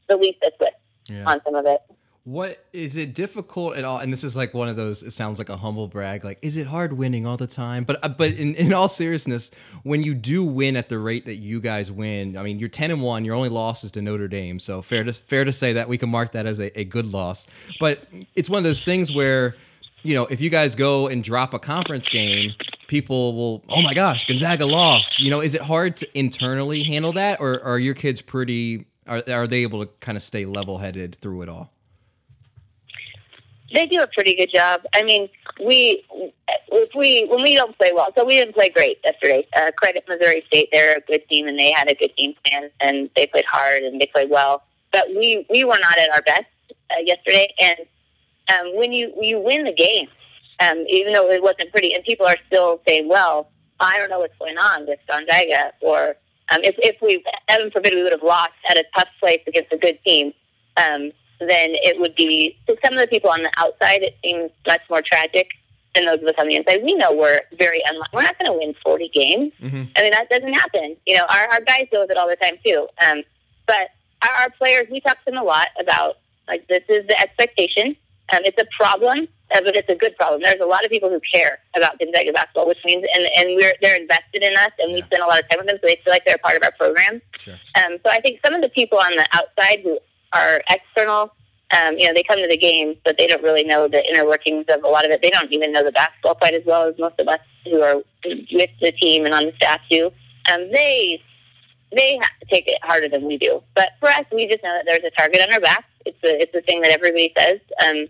the 0.09 0.17
least 0.17 0.39
that's 0.41 0.59
with 0.59 0.73
yeah. 1.07 1.23
on 1.25 1.41
some 1.45 1.55
of 1.55 1.65
it. 1.65 1.81
What 2.23 2.63
is 2.71 2.97
it 2.97 3.15
difficult 3.15 3.77
at 3.77 3.83
all? 3.83 3.97
And 3.97 4.13
this 4.13 4.23
is 4.23 4.37
like 4.37 4.53
one 4.53 4.69
of 4.69 4.75
those. 4.75 5.01
It 5.01 5.09
sounds 5.09 5.39
like 5.39 5.49
a 5.49 5.57
humble 5.57 5.87
brag. 5.87 6.23
Like, 6.23 6.37
is 6.43 6.55
it 6.55 6.67
hard 6.67 6.93
winning 6.93 7.25
all 7.25 7.35
the 7.35 7.47
time? 7.47 7.83
But 7.83 7.97
uh, 8.05 8.09
but 8.09 8.33
in, 8.33 8.53
in 8.53 8.73
all 8.73 8.87
seriousness, 8.87 9.49
when 9.81 10.03
you 10.03 10.13
do 10.13 10.43
win 10.43 10.75
at 10.75 10.87
the 10.87 10.99
rate 10.99 11.25
that 11.25 11.37
you 11.37 11.59
guys 11.59 11.91
win, 11.91 12.37
I 12.37 12.43
mean, 12.43 12.59
you're 12.59 12.69
ten 12.69 12.91
and 12.91 13.01
one. 13.01 13.25
Your 13.25 13.33
only 13.33 13.49
loss 13.49 13.83
is 13.83 13.89
to 13.91 14.03
Notre 14.03 14.27
Dame. 14.27 14.59
So 14.59 14.83
fair 14.83 15.03
to 15.03 15.13
fair 15.13 15.45
to 15.45 15.51
say 15.51 15.73
that 15.73 15.89
we 15.89 15.97
can 15.97 16.09
mark 16.11 16.31
that 16.33 16.45
as 16.45 16.59
a, 16.59 16.79
a 16.79 16.83
good 16.83 17.07
loss. 17.07 17.47
But 17.79 18.03
it's 18.35 18.51
one 18.51 18.59
of 18.59 18.65
those 18.65 18.85
things 18.85 19.11
where, 19.11 19.55
you 20.03 20.13
know, 20.13 20.27
if 20.27 20.39
you 20.39 20.51
guys 20.51 20.75
go 20.75 21.07
and 21.07 21.23
drop 21.23 21.55
a 21.55 21.59
conference 21.59 22.07
game, 22.07 22.51
people 22.85 23.33
will, 23.33 23.63
oh 23.69 23.81
my 23.81 23.95
gosh, 23.95 24.27
Gonzaga 24.27 24.67
lost. 24.67 25.19
You 25.19 25.31
know, 25.31 25.41
is 25.41 25.55
it 25.55 25.61
hard 25.61 25.97
to 25.97 26.19
internally 26.19 26.83
handle 26.83 27.13
that, 27.13 27.41
or, 27.41 27.53
or 27.53 27.63
are 27.63 27.79
your 27.79 27.95
kids 27.95 28.21
pretty? 28.21 28.85
Are 29.07 29.23
are 29.27 29.47
they 29.47 29.63
able 29.63 29.83
to 29.83 29.91
kind 30.01 30.15
of 30.15 30.21
stay 30.21 30.45
level 30.45 30.77
headed 30.77 31.15
through 31.15 31.41
it 31.41 31.49
all? 31.49 31.73
They 33.73 33.87
do 33.87 34.01
a 34.01 34.07
pretty 34.07 34.35
good 34.35 34.49
job. 34.53 34.81
I 34.93 35.03
mean, 35.03 35.29
we 35.63 36.03
if 36.71 36.89
we 36.95 37.25
when 37.29 37.41
we 37.43 37.55
don't 37.55 37.77
play 37.77 37.91
well, 37.93 38.09
so 38.17 38.25
we 38.25 38.33
didn't 38.33 38.55
play 38.55 38.69
great 38.69 38.99
yesterday. 39.03 39.47
Uh, 39.55 39.71
credit 39.77 40.03
Missouri 40.07 40.43
State; 40.47 40.69
they're 40.71 40.97
a 40.97 41.01
good 41.01 41.27
team 41.29 41.47
and 41.47 41.57
they 41.57 41.71
had 41.71 41.89
a 41.89 41.95
good 41.95 42.11
game 42.17 42.33
plan 42.43 42.69
and 42.79 43.09
they 43.15 43.27
played 43.27 43.45
hard 43.47 43.83
and 43.83 43.99
they 43.99 44.07
played 44.07 44.29
well. 44.29 44.63
But 44.91 45.07
we 45.09 45.45
we 45.49 45.63
were 45.63 45.79
not 45.79 45.97
at 45.97 46.11
our 46.13 46.21
best 46.21 46.45
uh, 46.91 47.01
yesterday. 47.03 47.53
And 47.59 47.77
um, 48.53 48.75
when 48.75 48.93
you 48.93 49.13
you 49.21 49.39
win 49.39 49.65
the 49.65 49.73
game, 49.73 50.07
um, 50.59 50.83
even 50.87 51.13
though 51.13 51.29
it 51.29 51.41
wasn't 51.41 51.71
pretty, 51.71 51.93
and 51.93 52.03
people 52.03 52.25
are 52.25 52.37
still 52.47 52.81
saying, 52.87 53.07
"Well, 53.07 53.49
I 53.79 53.97
don't 53.97 54.09
know 54.09 54.19
what's 54.19 54.37
going 54.37 54.57
on 54.57 54.87
with 54.87 54.99
Gonzaga," 55.07 55.73
or 55.81 56.15
um, 56.51 56.59
if 56.63 56.75
if 56.79 56.97
we 57.01 57.23
heaven 57.47 57.71
forbid 57.71 57.93
we 57.95 58.03
would 58.03 58.11
have 58.11 58.23
lost 58.23 58.51
at 58.69 58.77
a 58.77 58.85
tough 58.95 59.09
place 59.19 59.41
against 59.47 59.71
a 59.71 59.77
good 59.77 59.99
team. 60.05 60.33
Um, 60.77 61.11
then 61.41 61.71
it 61.73 61.99
would 61.99 62.15
be 62.15 62.57
to 62.67 62.77
some 62.83 62.93
of 62.93 62.99
the 62.99 63.07
people 63.07 63.29
on 63.29 63.43
the 63.43 63.51
outside. 63.57 64.01
It 64.03 64.17
seems 64.23 64.51
much 64.67 64.81
more 64.89 65.01
tragic 65.01 65.51
than 65.95 66.05
those 66.05 66.21
of 66.21 66.27
us 66.27 66.35
on 66.37 66.47
the 66.47 66.55
inside. 66.55 66.83
We 66.83 66.93
know 66.95 67.13
we're 67.13 67.41
very 67.57 67.81
unlucky. 67.85 68.11
We're 68.13 68.23
not 68.23 68.39
going 68.39 68.51
to 68.51 68.65
win 68.65 68.75
40 68.83 69.09
games. 69.09 69.53
Mm-hmm. 69.61 69.83
I 69.95 70.01
mean, 70.01 70.11
that 70.11 70.29
doesn't 70.29 70.53
happen. 70.53 70.95
You 71.05 71.17
know, 71.17 71.25
our, 71.29 71.47
our 71.53 71.61
guys 71.61 71.87
deal 71.91 72.01
with 72.01 72.11
it 72.11 72.17
all 72.17 72.27
the 72.27 72.37
time 72.37 72.57
too. 72.65 72.87
Um, 73.07 73.23
but 73.67 73.89
our, 74.21 74.43
our 74.43 74.49
players, 74.51 74.85
we 74.91 74.99
talk 74.99 75.17
to 75.25 75.31
them 75.31 75.37
a 75.37 75.43
lot 75.43 75.67
about 75.79 76.17
like 76.47 76.67
this 76.67 76.83
is 76.89 77.07
the 77.07 77.19
expectation. 77.19 77.95
Um, 78.33 78.39
it's 78.45 78.61
a 78.61 78.65
problem, 78.77 79.27
uh, 79.53 79.61
but 79.63 79.75
it's 79.75 79.89
a 79.89 79.95
good 79.95 80.15
problem. 80.15 80.41
There's 80.43 80.61
a 80.61 80.65
lot 80.65 80.85
of 80.85 80.91
people 80.91 81.09
who 81.09 81.19
care 81.33 81.59
about 81.75 81.99
Gonzaga 81.99 82.31
basketball, 82.31 82.67
which 82.67 82.79
means 82.85 83.05
and 83.15 83.27
and 83.37 83.55
we're 83.55 83.73
they're 83.81 83.99
invested 83.99 84.43
in 84.43 84.53
us, 84.55 84.71
and 84.79 84.91
yeah. 84.91 84.95
we 84.95 85.01
spend 85.03 85.23
a 85.23 85.27
lot 85.27 85.39
of 85.39 85.49
time 85.49 85.59
with 85.59 85.67
them, 85.67 85.77
so 85.81 85.87
they 85.87 85.99
feel 86.03 86.13
like 86.13 86.23
they're 86.25 86.35
a 86.35 86.39
part 86.39 86.55
of 86.55 86.63
our 86.63 86.71
program. 86.71 87.21
Sure. 87.37 87.59
Um, 87.75 87.97
so 88.05 88.11
I 88.11 88.21
think 88.21 88.39
some 88.43 88.53
of 88.53 88.61
the 88.61 88.69
people 88.69 88.99
on 88.99 89.15
the 89.15 89.27
outside 89.33 89.81
who 89.83 89.99
are 90.33 90.61
external. 90.69 91.33
Um, 91.71 91.97
you 91.97 92.05
know, 92.05 92.13
they 92.13 92.23
come 92.23 92.37
to 92.37 92.47
the 92.47 92.57
games, 92.57 92.97
but 93.05 93.17
they 93.17 93.27
don't 93.27 93.43
really 93.43 93.63
know 93.63 93.87
the 93.87 94.05
inner 94.09 94.25
workings 94.25 94.65
of 94.69 94.83
a 94.83 94.87
lot 94.87 95.05
of 95.05 95.11
it. 95.11 95.21
They 95.21 95.29
don't 95.29 95.51
even 95.53 95.71
know 95.71 95.83
the 95.83 95.91
basketball 95.91 96.35
quite 96.35 96.53
as 96.53 96.63
well 96.65 96.87
as 96.87 96.95
most 96.97 97.19
of 97.19 97.27
us 97.27 97.39
who 97.65 97.81
are 97.81 97.95
with 98.25 98.69
the 98.81 98.91
team 99.01 99.25
and 99.25 99.33
on 99.33 99.45
the 99.45 99.53
staff 99.55 99.79
do. 99.89 100.07
Um, 100.51 100.71
they 100.71 101.21
they 101.93 102.13
have 102.21 102.39
to 102.39 102.45
take 102.49 102.67
it 102.67 102.77
harder 102.83 103.07
than 103.07 103.25
we 103.25 103.37
do. 103.37 103.61
But 103.75 103.91
for 103.99 104.09
us, 104.09 104.25
we 104.31 104.47
just 104.47 104.63
know 104.63 104.73
that 104.73 104.85
there's 104.85 105.03
a 105.03 105.11
target 105.11 105.41
on 105.41 105.53
our 105.53 105.59
back. 105.59 105.85
It's 106.05 106.17
a 106.23 106.41
it's 106.41 106.55
a 106.55 106.61
thing 106.61 106.81
that 106.81 106.91
everybody 106.91 107.33
says. 107.37 107.59
Um, 107.85 108.05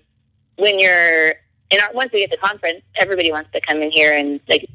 when 0.57 0.79
you're 0.79 1.29
in 1.71 1.79
our 1.81 1.93
once 1.93 2.11
we 2.13 2.19
get 2.19 2.31
the 2.31 2.37
conference, 2.37 2.81
everybody 2.97 3.31
wants 3.31 3.49
to 3.53 3.61
come 3.61 3.81
in 3.81 3.91
here 3.91 4.13
and 4.13 4.39
like 4.49 4.67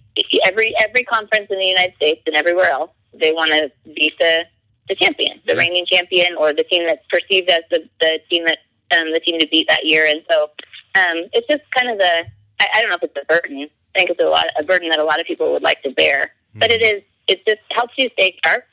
every 0.45 0.75
every 0.79 1.05
conference 1.05 1.47
in 1.51 1.59
the 1.59 1.67
United 1.67 1.95
States 1.97 2.23
and 2.27 2.37
everywhere 2.37 2.71
else, 2.71 2.91
they 3.15 3.33
want 3.33 3.51
to 3.51 3.71
beat 3.95 4.19
the 4.19 4.45
the 4.89 4.95
champion, 4.95 5.41
the 5.47 5.57
reigning 5.57 5.87
champion, 5.91 6.37
or 6.37 6.53
the 6.53 6.65
team 6.65 6.87
that's 6.87 7.05
perceived 7.09 7.51
as 7.51 7.61
the, 7.71 7.89
the 8.01 8.21
team 8.31 8.45
that 8.45 8.59
um, 8.97 9.13
the 9.13 9.21
team 9.21 9.39
to 9.41 9.49
beat 9.49 9.69
that 9.69 9.85
year. 9.85 10.07
And 10.07 10.23
so 10.31 10.45
um, 10.45 11.29
it's 11.33 11.47
just 11.49 11.63
kind 11.75 11.91
of 11.91 11.99
the 11.99 12.25
I, 12.61 12.69
I 12.75 12.81
don't 12.81 12.91
know 12.91 12.97
if 12.97 13.03
it's 13.03 13.19
a 13.21 13.25
burden. 13.27 13.69
I 13.95 13.99
think 13.99 14.11
it's 14.11 14.23
a 14.23 14.29
lot 14.29 14.47
a 14.59 14.65
burden 14.65 14.89
that 14.91 14.99
a 14.99 15.05
lot 15.05 15.21
of 15.21 15.27
people 15.27 15.53
would 15.53 15.63
like 15.63 15.83
to 15.83 15.91
bear, 15.91 16.25
mm-hmm. 16.25 16.61
but 16.61 16.71
it 16.71 16.83
is 16.83 17.03
it 17.29 17.45
just 17.47 17.61
helps 17.73 17.95
you 17.99 18.09
stay 18.13 18.39
sharp, 18.45 18.65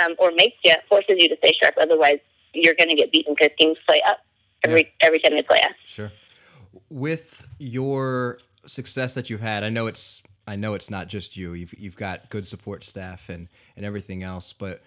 um, 0.00 0.14
or 0.18 0.30
makes 0.32 0.56
you 0.64 0.74
forces 0.88 1.16
you 1.18 1.28
to 1.28 1.36
stay 1.38 1.52
sharp. 1.62 1.74
Otherwise, 1.80 2.18
you're 2.52 2.74
going 2.74 2.90
to 2.90 2.96
get 2.96 3.12
beaten 3.12 3.34
because 3.34 3.50
teams 3.58 3.78
play 3.86 4.00
up 4.06 4.18
every 4.62 4.82
yeah. 4.82 5.06
every 5.06 5.18
time 5.18 5.34
they 5.34 5.42
play 5.42 5.60
us. 5.60 5.74
Sure. 5.86 6.12
With 6.90 7.46
your 7.58 8.38
success 8.66 9.14
that 9.14 9.30
you've 9.30 9.40
had, 9.40 9.64
I 9.64 9.68
know 9.68 9.86
it's 9.86 10.22
I 10.46 10.56
know 10.56 10.74
it's 10.74 10.90
not 10.90 11.08
just 11.08 11.36
you. 11.36 11.54
You've 11.54 11.74
you've 11.78 11.96
got 11.96 12.28
good 12.30 12.46
support 12.46 12.84
staff 12.84 13.28
and 13.28 13.48
and 13.76 13.84
everything 13.84 14.22
else. 14.22 14.52
But 14.52 14.82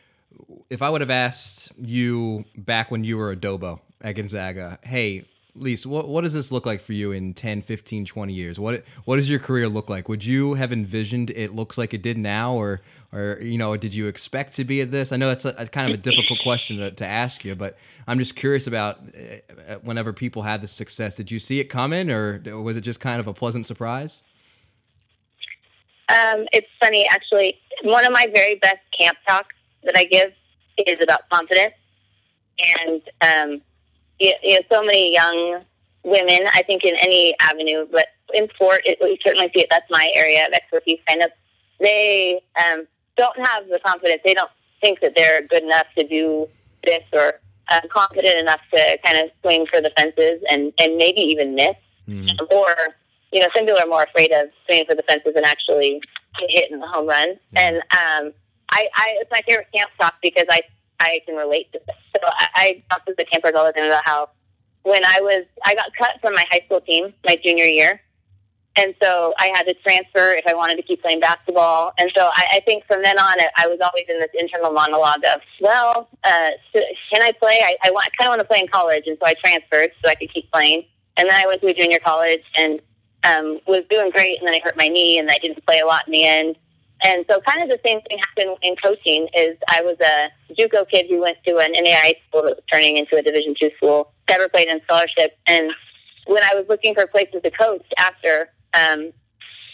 if 0.69 0.81
I 0.81 0.89
would 0.89 1.01
have 1.01 1.09
asked 1.09 1.71
you 1.77 2.45
back 2.55 2.91
when 2.91 3.03
you 3.03 3.17
were 3.17 3.31
a 3.31 3.35
Dobo 3.35 3.79
at 4.01 4.13
Gonzaga, 4.13 4.79
hey, 4.83 5.25
Lise, 5.55 5.87
what, 5.87 6.07
what 6.07 6.21
does 6.21 6.33
this 6.33 6.51
look 6.51 6.65
like 6.65 6.81
for 6.81 6.93
you 6.93 7.11
in 7.11 7.33
10, 7.33 7.61
15, 7.61 8.05
20 8.05 8.33
years? 8.33 8.59
What 8.59 8.83
what 9.05 9.15
does 9.15 9.29
your 9.29 9.39
career 9.39 9.67
look 9.67 9.89
like? 9.89 10.07
Would 10.07 10.23
you 10.23 10.53
have 10.53 10.71
envisioned 10.71 11.31
it 11.31 11.53
looks 11.53 11.77
like 11.77 11.93
it 11.93 12.03
did 12.03 12.17
now, 12.17 12.53
or 12.53 12.81
or 13.11 13.39
you 13.41 13.57
know, 13.57 13.75
did 13.75 13.93
you 13.93 14.07
expect 14.07 14.55
to 14.57 14.63
be 14.63 14.81
at 14.81 14.91
this? 14.91 15.11
I 15.11 15.17
know 15.17 15.27
that's 15.27 15.45
a, 15.45 15.55
a 15.57 15.65
kind 15.65 15.91
of 15.91 15.99
a 15.99 16.01
difficult 16.01 16.39
question 16.43 16.77
to, 16.77 16.91
to, 16.91 17.05
ask 17.05 17.43
you, 17.43 17.55
but 17.55 17.77
I'm 18.07 18.19
just 18.19 18.35
curious 18.35 18.67
about 18.67 18.99
uh, 18.99 19.75
whenever 19.81 20.13
people 20.13 20.41
had 20.41 20.61
this 20.61 20.71
success. 20.71 21.15
Did 21.15 21.31
you 21.31 21.39
see 21.39 21.59
it 21.59 21.65
coming, 21.65 22.11
or 22.11 22.39
was 22.61 22.77
it 22.77 22.81
just 22.81 22.99
kind 22.99 23.19
of 23.19 23.27
a 23.27 23.33
pleasant 23.33 23.65
surprise? 23.65 24.23
Um, 26.09 26.45
it's 26.53 26.67
funny, 26.81 27.05
actually. 27.09 27.59
One 27.83 28.05
of 28.05 28.11
my 28.11 28.27
very 28.33 28.55
best 28.55 28.79
camp 28.97 29.17
talks 29.27 29.55
that 29.87 29.97
I 29.97 30.05
give 30.05 30.31
is 30.85 30.97
about 31.01 31.27
confidence. 31.29 31.73
And, 32.77 33.01
um, 33.21 33.61
you, 34.19 34.33
you 34.43 34.55
know, 34.55 34.61
so 34.71 34.83
many 34.83 35.13
young 35.13 35.63
women, 36.03 36.39
I 36.53 36.63
think 36.63 36.83
in 36.83 36.95
any 37.01 37.33
avenue, 37.41 37.87
but 37.91 38.07
in 38.33 38.47
sport, 38.49 38.81
it, 38.85 38.97
we 39.01 39.19
certainly 39.25 39.49
see 39.55 39.61
it. 39.61 39.67
That's 39.69 39.89
my 39.89 40.11
area 40.15 40.45
of 40.45 40.53
expertise. 40.53 40.99
Kind 41.07 41.23
of, 41.23 41.31
they 41.79 42.39
um, 42.65 42.87
don't 43.15 43.37
have 43.45 43.67
the 43.67 43.79
confidence. 43.85 44.21
They 44.23 44.33
don't 44.33 44.51
think 44.81 44.99
that 45.01 45.13
they're 45.15 45.41
good 45.47 45.63
enough 45.63 45.87
to 45.97 46.07
do 46.07 46.47
this 46.83 47.03
or 47.13 47.39
uh, 47.69 47.81
confident 47.89 48.39
enough 48.39 48.61
to 48.73 48.99
kind 49.03 49.17
of 49.23 49.31
swing 49.41 49.65
for 49.65 49.81
the 49.81 49.91
fences 49.97 50.41
and, 50.49 50.71
and 50.79 50.97
maybe 50.97 51.21
even 51.21 51.55
miss. 51.55 51.75
Mm-hmm. 52.07 52.55
Or 52.55 52.95
you 53.31 53.41
know, 53.41 53.47
some 53.53 53.65
people 53.65 53.79
are 53.79 53.87
more 53.87 54.03
afraid 54.03 54.31
of 54.31 54.47
swinging 54.65 54.85
for 54.85 54.95
the 54.95 55.03
fences 55.03 55.33
and 55.35 55.45
actually 55.45 56.01
hitting 56.47 56.79
the 56.79 56.87
home 56.87 57.07
run. 57.07 57.35
And 57.55 57.77
um, 57.77 58.33
I, 58.71 58.87
I, 58.95 59.15
it's 59.19 59.31
my 59.31 59.41
favorite 59.47 59.67
camp 59.73 59.89
talk 59.99 60.15
because 60.21 60.45
I, 60.49 60.61
I 60.99 61.21
can 61.25 61.35
relate 61.35 61.71
to 61.73 61.79
this. 61.85 61.95
So 62.15 62.21
I, 62.25 62.47
I 62.55 62.83
talk 62.89 63.05
to 63.05 63.13
the 63.17 63.25
campers 63.25 63.53
all 63.55 63.65
the 63.65 63.71
time 63.71 63.85
about 63.85 64.05
how 64.05 64.29
when 64.83 65.03
I 65.05 65.19
was, 65.21 65.45
I 65.65 65.75
got 65.75 65.89
cut 65.97 66.19
from 66.21 66.33
my 66.33 66.45
high 66.49 66.61
school 66.65 66.81
team 66.81 67.13
my 67.25 67.37
junior 67.43 67.65
year. 67.65 68.01
And 68.79 68.93
so 69.01 69.33
I 69.39 69.47
had 69.47 69.63
to 69.63 69.73
transfer 69.73 70.33
if 70.33 70.45
I 70.45 70.53
wanted 70.53 70.75
to 70.75 70.83
keep 70.83 71.01
playing 71.01 71.19
basketball. 71.19 71.93
And 71.97 72.11
so 72.15 72.29
I, 72.31 72.45
I 72.53 72.59
think 72.59 72.85
from 72.85 73.01
then 73.01 73.17
on, 73.17 73.35
I 73.55 73.65
was 73.65 73.79
always 73.81 74.05
in 74.07 74.19
this 74.19 74.29
internal 74.37 74.71
monologue 74.71 75.23
of, 75.33 75.41
well, 75.59 76.07
uh, 76.23 76.51
can 76.73 77.23
I 77.23 77.31
play? 77.39 77.59
I, 77.63 77.75
I, 77.83 77.91
want, 77.91 78.05
I 78.05 78.09
kind 78.21 78.27
of 78.27 78.37
want 78.37 78.41
to 78.41 78.45
play 78.45 78.59
in 78.59 78.67
college. 78.67 79.03
And 79.07 79.17
so 79.19 79.25
I 79.25 79.33
transferred 79.43 79.89
so 80.03 80.11
I 80.11 80.15
could 80.15 80.31
keep 80.31 80.51
playing. 80.51 80.85
And 81.17 81.27
then 81.27 81.35
I 81.35 81.47
went 81.47 81.61
to 81.61 81.67
a 81.67 81.73
junior 81.73 81.97
college 81.99 82.43
and 82.55 82.79
um, 83.23 83.59
was 83.67 83.83
doing 83.89 84.11
great, 84.11 84.39
and 84.39 84.47
then 84.47 84.55
I 84.55 84.61
hurt 84.63 84.77
my 84.77 84.87
knee, 84.87 85.17
and 85.17 85.29
I 85.29 85.37
didn't 85.39 85.65
play 85.65 85.79
a 85.79 85.85
lot 85.85 86.07
in 86.07 86.13
the 86.13 86.25
end. 86.25 86.55
And 87.03 87.25
so, 87.29 87.39
kind 87.41 87.61
of 87.61 87.69
the 87.69 87.79
same 87.85 88.01
thing 88.01 88.17
happened 88.17 88.57
in 88.63 88.75
coaching. 88.75 89.27
Is 89.35 89.57
I 89.69 89.81
was 89.81 89.97
a 90.01 90.53
JUCO 90.53 90.89
kid 90.89 91.05
who 91.09 91.21
went 91.21 91.37
to 91.45 91.57
an 91.57 91.73
NAIA 91.73 92.15
school 92.27 92.43
that 92.43 92.55
was 92.55 92.63
turning 92.71 92.97
into 92.97 93.17
a 93.17 93.21
Division 93.21 93.53
two 93.59 93.69
school. 93.77 94.11
Never 94.29 94.49
played 94.49 94.67
in 94.67 94.81
scholarship, 94.83 95.37
and 95.47 95.71
when 96.25 96.43
I 96.43 96.55
was 96.55 96.65
looking 96.69 96.93
for 96.93 97.07
places 97.07 97.41
to 97.43 97.51
coach 97.51 97.85
after, 97.97 98.49
um, 98.73 99.11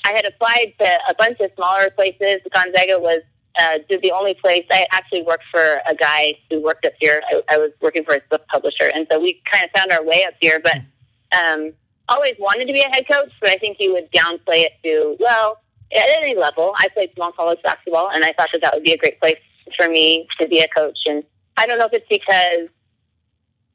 I 0.05 0.13
had 0.13 0.25
applied 0.25 0.73
to 0.79 0.99
a 1.09 1.15
bunch 1.17 1.39
of 1.39 1.49
smaller 1.55 1.89
places. 1.89 2.37
Gonzaga 2.53 2.99
was 2.99 3.21
uh, 3.59 3.79
the 3.89 4.11
only 4.11 4.33
place. 4.33 4.65
I 4.71 4.85
actually 4.91 5.23
worked 5.23 5.45
for 5.51 5.81
a 5.87 5.95
guy 5.95 6.35
who 6.49 6.61
worked 6.61 6.85
up 6.85 6.93
here. 6.99 7.21
I, 7.29 7.41
I 7.49 7.57
was 7.57 7.71
working 7.81 8.03
for 8.03 8.15
a 8.15 8.21
book 8.29 8.45
publisher, 8.47 8.91
and 8.93 9.07
so 9.09 9.19
we 9.19 9.41
kind 9.45 9.63
of 9.65 9.71
found 9.75 9.91
our 9.91 10.03
way 10.05 10.25
up 10.25 10.33
here. 10.41 10.59
But 10.63 10.77
um, 11.37 11.73
always 12.09 12.35
wanted 12.39 12.67
to 12.67 12.73
be 12.73 12.81
a 12.81 12.89
head 12.89 13.05
coach, 13.09 13.31
but 13.41 13.49
I 13.49 13.55
think 13.55 13.77
he 13.79 13.89
would 13.89 14.11
downplay 14.11 14.65
it 14.65 14.73
to, 14.83 15.17
well, 15.19 15.59
at 15.95 16.05
any 16.17 16.35
level. 16.35 16.73
I 16.77 16.87
played 16.89 17.11
small 17.15 17.31
college 17.31 17.59
basketball, 17.63 18.09
and 18.11 18.23
I 18.23 18.33
thought 18.33 18.49
that 18.53 18.61
that 18.61 18.73
would 18.73 18.83
be 18.83 18.93
a 18.93 18.97
great 18.97 19.19
place 19.19 19.37
for 19.77 19.89
me 19.89 20.27
to 20.39 20.47
be 20.47 20.59
a 20.59 20.67
coach. 20.67 20.99
And 21.07 21.23
I 21.57 21.65
don't 21.65 21.79
know 21.79 21.85
if 21.85 21.93
it's 21.93 22.07
because 22.09 22.69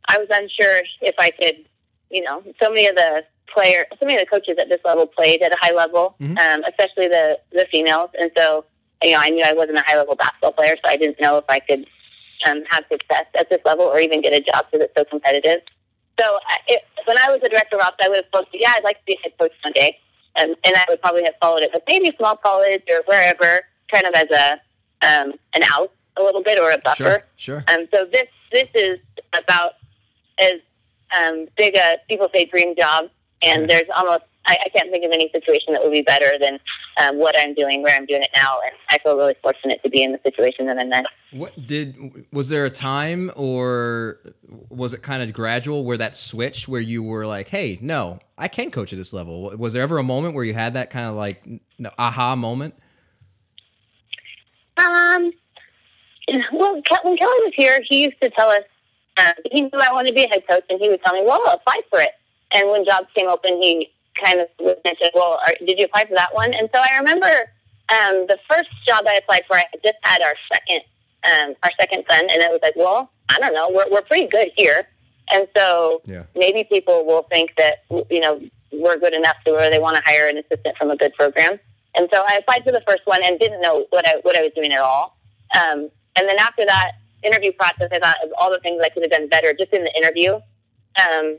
I 0.09 0.19
was 0.19 0.29
unsure 0.31 0.83
if 1.03 1.15
I 1.19 1.31
could, 1.31 1.65
you 2.11 2.23
know, 2.23 2.43
so 2.61 2.71
many 2.71 2.87
of 2.87 2.97
the 2.97 3.25
player, 3.53 3.85
so 3.99 4.07
many 4.07 4.21
of 4.21 4.21
the 4.21 4.31
coaches 4.31 4.57
at 4.59 4.69
this 4.69 4.81
level 4.85 5.07
played 5.07 5.43
at 5.43 5.53
a 5.53 5.57
high 5.61 5.75
level, 5.75 6.17
mm-hmm. 6.21 6.37
um, 6.39 6.65
especially 6.65 7.09
the 7.09 7.39
the 7.53 7.67
females, 7.71 8.11
and 8.19 8.31
so 8.37 8.65
you 9.03 9.13
know, 9.13 9.19
I 9.21 9.31
knew 9.31 9.45
I 9.45 9.53
wasn't 9.53 9.79
a 9.79 9.85
high 9.87 9.97
level 9.97 10.17
basketball 10.17 10.53
player, 10.53 10.75
so 10.85 10.91
I 10.91 10.97
didn't 10.97 11.21
know 11.21 11.39
if 11.39 11.45
I 11.49 11.61
could 11.61 11.87
um, 12.49 12.63
have 12.69 12.85
success 12.91 13.27
at 13.39 13.49
this 13.51 13.61
level 13.65 13.85
or 13.85 14.01
even 14.01 14.21
get 14.21 14.33
a 14.33 14.41
job 14.41 14.67
because 14.71 14.87
it's 14.87 14.95
so 14.97 15.05
competitive. 15.05 15.61
So 16.19 16.39
it, 16.67 16.83
when 17.05 17.17
I 17.19 17.31
was 17.31 17.41
a 17.45 17.49
director 17.49 17.77
of 17.77 17.83
ops, 17.83 17.97
I 18.03 18.09
would 18.09 18.17
have 18.17 18.25
thought, 18.33 18.49
yeah, 18.53 18.73
I'd 18.77 18.85
like 18.85 18.99
to 18.99 19.05
be 19.07 19.19
a 19.21 19.23
head 19.23 19.33
coach 19.39 19.53
one 19.63 19.73
day. 20.47 20.55
And, 20.65 20.77
I 20.77 20.85
would 20.89 21.01
probably 21.01 21.25
have 21.25 21.35
followed 21.41 21.63
it, 21.63 21.71
but 21.73 21.83
maybe 21.89 22.15
small 22.19 22.37
college 22.37 22.83
or 22.89 23.03
wherever, 23.07 23.63
kind 23.93 24.07
of 24.07 24.15
as 24.15 24.31
a 24.31 24.53
um, 25.01 25.33
an 25.55 25.63
out 25.73 25.93
a 26.17 26.23
little 26.23 26.43
bit 26.43 26.59
or 26.59 26.71
a 26.71 26.79
buffer. 26.79 27.05
Sure, 27.05 27.25
sure. 27.37 27.65
Um, 27.73 27.87
so 27.93 28.07
this 28.13 28.27
this 28.53 28.69
is 28.75 28.99
about 29.37 29.73
as 30.41 30.55
um, 31.19 31.47
big 31.57 31.77
a 31.77 31.97
people 32.09 32.29
say 32.35 32.45
dream 32.45 32.75
job, 32.77 33.07
and 33.43 33.69
there's 33.69 33.89
almost 33.97 34.25
I, 34.49 34.57
I 34.65 34.69
can't 34.71 34.91
think 34.91 35.05
of 35.05 35.13
any 35.13 35.31
situation 35.31 35.75
that 35.75 35.83
would 35.83 35.93
be 35.93 36.03
better 36.03 36.39
than 36.41 36.59
um, 37.01 37.19
what 37.19 37.37
I'm 37.39 37.55
doing, 37.55 37.83
where 37.83 37.95
I'm 37.95 38.07
doing 38.07 38.23
it 38.23 38.31
now, 38.35 38.59
and 38.65 38.75
I 38.91 38.99
feel 38.99 39.17
really 39.17 39.35
fortunate 39.43 39.83
to 39.85 39.91
be 39.91 40.03
in 40.03 40.13
the 40.13 40.21
situation 40.25 40.67
that 40.67 40.79
I'm 40.79 40.93
in. 40.93 41.05
What 41.33 41.67
did 41.67 42.27
was 42.33 42.49
there 42.49 42.65
a 42.65 42.71
time, 42.71 43.31
or 43.37 44.19
was 44.71 44.95
it 44.95 45.03
kind 45.03 45.23
of 45.23 45.33
gradual, 45.33 45.85
where 45.85 45.99
that 45.99 46.17
switch, 46.17 46.67
where 46.67 46.81
you 46.81 47.03
were 47.03 47.27
like, 47.27 47.49
"Hey, 47.49 47.79
no, 47.83 48.19
I 48.39 48.49
can 48.49 48.71
coach 48.71 48.93
at 48.93 48.99
this 48.99 49.13
level." 49.13 49.55
Was 49.57 49.75
there 49.75 49.83
ever 49.83 49.99
a 49.99 50.03
moment 50.03 50.35
where 50.35 50.45
you 50.45 50.55
had 50.55 50.73
that 50.73 50.91
kind 50.91 51.07
of 51.07 51.15
like 51.15 51.43
aha 51.99 52.35
moment? 52.35 52.75
Um. 54.79 55.33
Well, 56.53 56.75
when 56.75 57.17
Kelly 57.17 57.41
was 57.41 57.53
here, 57.55 57.81
he 57.89 58.05
used 58.05 58.21
to 58.21 58.29
tell 58.31 58.49
us 58.49 58.63
uh, 59.19 59.33
he 59.51 59.63
knew 59.63 59.71
I 59.75 59.93
wanted 59.93 60.09
to 60.09 60.15
be 60.15 60.25
a 60.25 60.29
head 60.29 60.43
coach, 60.49 60.65
and 60.71 60.81
he 60.81 60.89
would 60.89 61.03
tell 61.05 61.15
me, 61.15 61.23
"Well, 61.25 61.43
apply 61.53 61.81
for 61.91 62.01
it." 62.01 62.13
And 62.53 62.71
when 62.71 62.85
jobs 62.87 63.09
came 63.15 63.29
open, 63.29 63.61
he 63.61 63.91
kind 64.23 64.41
of 64.41 64.49
mentioned, 64.85 65.11
well, 65.15 65.41
are, 65.47 65.55
did 65.65 65.79
you 65.79 65.87
apply 65.87 66.05
for 66.07 66.15
that 66.15 66.35
one? 66.35 66.53
And 66.55 66.69
so 66.75 66.81
I 66.81 66.99
remember 66.99 67.27
um, 67.91 68.27
the 68.29 68.39
first 68.51 68.69
job 68.87 69.05
I 69.09 69.15
applied 69.15 69.43
for, 69.47 69.57
I 69.57 69.65
just 69.83 69.97
had 70.03 70.23
our 70.23 70.35
second 70.53 70.81
um, 71.25 71.55
our 71.65 71.71
second 71.81 72.05
son, 72.09 72.21
and 72.21 72.43
it 72.43 72.51
was 72.51 72.61
like, 72.63 72.77
well, 72.77 73.11
I 73.29 73.39
don't 73.39 73.55
know, 73.55 73.69
we're 73.71 73.91
we're 73.91 74.03
pretty 74.03 74.29
good 74.29 74.51
here, 74.57 74.87
and 75.33 75.49
so 75.57 76.01
yeah. 76.07 76.23
maybe 76.37 76.65
people 76.65 77.05
will 77.05 77.25
think 77.25 77.55
that 77.57 77.85
you 78.11 78.21
know 78.21 78.41
we're 78.73 78.99
good 78.99 79.15
enough 79.15 79.37
to 79.47 79.53
where 79.53 79.71
they 79.71 79.79
want 79.79 79.97
to 79.97 80.03
hire 80.05 80.29
an 80.29 80.39
assistant 80.39 80.77
from 80.77 80.91
a 80.91 80.97
good 80.97 81.13
program. 81.15 81.59
And 81.97 82.09
so 82.13 82.23
I 82.27 82.37
applied 82.37 82.65
for 82.65 82.71
the 82.71 82.83
first 82.87 83.01
one 83.07 83.21
and 83.25 83.39
didn't 83.41 83.61
know 83.61 83.87
what 83.91 84.07
I 84.07 84.17
what 84.23 84.37
I 84.37 84.43
was 84.43 84.53
doing 84.55 84.73
at 84.73 84.81
all. 84.81 85.19
Um, 85.57 85.91
and 86.17 86.29
then 86.29 86.39
after 86.39 86.65
that 86.67 86.93
interview 87.23 87.53
process, 87.53 87.89
I 87.93 87.99
thought 87.99 88.17
of 88.23 88.31
all 88.39 88.51
the 88.51 88.61
things 88.61 88.81
I 88.83 88.89
could 88.91 89.03
have 89.03 89.11
done 89.11 89.29
better 89.29 89.53
just 89.59 89.73
in 89.73 89.85
the 89.85 89.97
interview. 89.97 90.35
Um, 90.35 91.39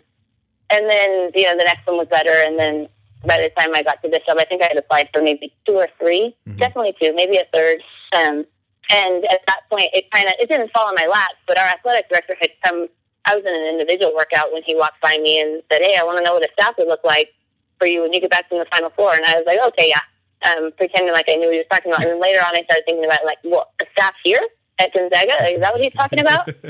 and 0.70 0.90
then 0.90 1.32
you 1.36 1.44
know 1.44 1.58
the 1.58 1.66
next 1.66 1.86
one 1.86 1.98
was 1.98 2.08
better, 2.08 2.34
and 2.34 2.60
then 2.60 2.88
by 3.26 3.38
the 3.38 3.50
time 3.58 3.76
I 3.76 3.84
got 3.84 4.02
to 4.04 4.10
this 4.10 4.22
job, 4.26 4.38
I 4.40 4.46
think 4.46 4.64
I 4.64 4.68
had 4.68 4.78
applied 4.78 5.10
for 5.14 5.22
maybe 5.22 5.54
two 5.68 5.74
or 5.74 5.88
3 6.00 6.36
mm-hmm. 6.48 6.58
definitely 6.58 6.96
two, 7.02 7.14
maybe 7.16 7.38
a 7.38 7.46
third. 7.54 7.82
Um, 8.16 8.46
and 8.92 9.26
at 9.26 9.42
that 9.48 9.62
point, 9.70 9.90
it 9.94 10.10
kind 10.12 10.28
of 10.28 10.34
it 10.40 10.50
didn't 10.50 10.72
fall 10.72 10.90
in 10.90 10.96
my 10.96 11.06
lap. 11.06 11.32
But 11.48 11.60
our 11.60 11.68
athletic 11.68 12.10
director 12.10 12.36
had 12.40 12.50
come. 12.64 12.88
I 13.26 13.36
was 13.36 13.46
in 13.46 13.54
an 13.54 13.68
individual 13.68 14.16
workout 14.16 14.52
when 14.52 14.64
he 14.66 14.76
walked 14.76 15.02
by 15.02 15.18
me 15.22 15.40
and 15.40 15.62
said, 15.72 15.82
"Hey, 15.82 15.98
I 16.00 16.04
want 16.04 16.18
to 16.18 16.24
know 16.24 16.34
what 16.34 16.44
a 16.44 16.50
staff 16.54 16.76
would 16.78 16.88
look 16.88 17.04
like 17.04 17.30
for 17.78 17.86
you 17.86 18.02
when 18.02 18.14
you 18.14 18.22
get 18.22 18.32
back 18.32 18.50
from 18.50 18.58
the 18.58 18.66
final 18.72 18.90
four." 18.92 19.14
And 19.14 19.24
I 19.26 19.36
was 19.36 19.44
like, 19.46 19.60
"Okay, 19.68 19.90
yeah." 19.90 20.02
Um, 20.42 20.72
pretending 20.78 21.12
like 21.14 21.26
I 21.28 21.36
knew 21.36 21.48
what 21.48 21.54
he 21.54 21.60
was 21.60 21.68
talking 21.70 21.92
about. 21.92 22.02
And 22.02 22.12
then 22.12 22.22
later 22.22 22.40
on, 22.40 22.56
I 22.56 22.64
started 22.64 22.84
thinking 22.88 23.04
about 23.04 23.26
like, 23.26 23.40
what 23.44 23.68
a 23.82 23.86
staff 23.92 24.14
here 24.24 24.40
at 24.80 24.94
Gonzaga? 24.94 25.52
Is 25.52 25.60
that 25.60 25.74
what 25.74 25.82
he's 25.82 25.92
talking 25.92 26.20
about? 26.22 26.48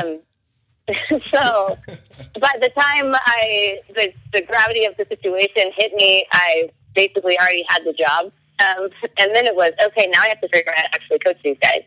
um, 0.00 0.20
so 1.08 1.78
by 2.40 2.54
the 2.60 2.70
time 2.76 3.14
I 3.14 3.78
the, 3.94 4.12
the 4.32 4.42
gravity 4.42 4.84
of 4.84 4.96
the 4.96 5.06
situation 5.08 5.72
hit 5.76 5.92
me, 5.94 6.26
I 6.32 6.70
basically 6.94 7.38
already 7.38 7.64
had 7.68 7.84
the 7.84 7.92
job. 7.92 8.32
Um, 8.58 8.88
and 9.18 9.34
then 9.34 9.46
it 9.46 9.54
was 9.54 9.72
okay. 9.84 10.08
Now 10.12 10.22
I 10.22 10.28
have 10.28 10.40
to 10.40 10.48
figure 10.48 10.70
out 10.72 10.76
how 10.76 10.82
to 10.82 10.94
actually 10.94 11.18
coach 11.20 11.38
these 11.44 11.56
guys 11.62 11.82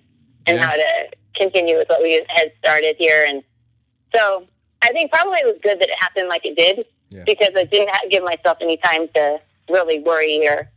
and 0.47 0.57
yeah. 0.57 0.65
how 0.65 0.75
to 0.75 1.09
continue 1.35 1.77
with 1.77 1.87
what 1.89 2.01
we 2.01 2.25
had 2.29 2.51
started 2.59 2.95
here. 2.97 3.25
And 3.27 3.43
so 4.13 4.47
I 4.81 4.91
think 4.91 5.11
probably 5.11 5.39
it 5.39 5.45
was 5.45 5.59
good 5.61 5.79
that 5.79 5.89
it 5.89 5.99
happened 5.99 6.29
like 6.29 6.45
it 6.45 6.57
did 6.57 6.85
yeah. 7.09 7.23
because 7.25 7.49
I 7.55 7.63
didn't 7.65 7.89
have, 7.89 8.09
give 8.09 8.23
myself 8.23 8.57
any 8.61 8.77
time 8.77 9.07
to 9.15 9.39
really 9.69 9.99
worry 9.99 10.47
or 10.47 10.69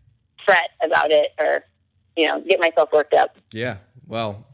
fret 0.44 0.70
about 0.82 1.10
it 1.10 1.32
or 1.38 1.64
you 2.16 2.26
know 2.26 2.40
get 2.40 2.60
myself 2.60 2.90
worked 2.92 3.14
up. 3.14 3.36
Yeah. 3.52 3.78
Well, 4.06 4.46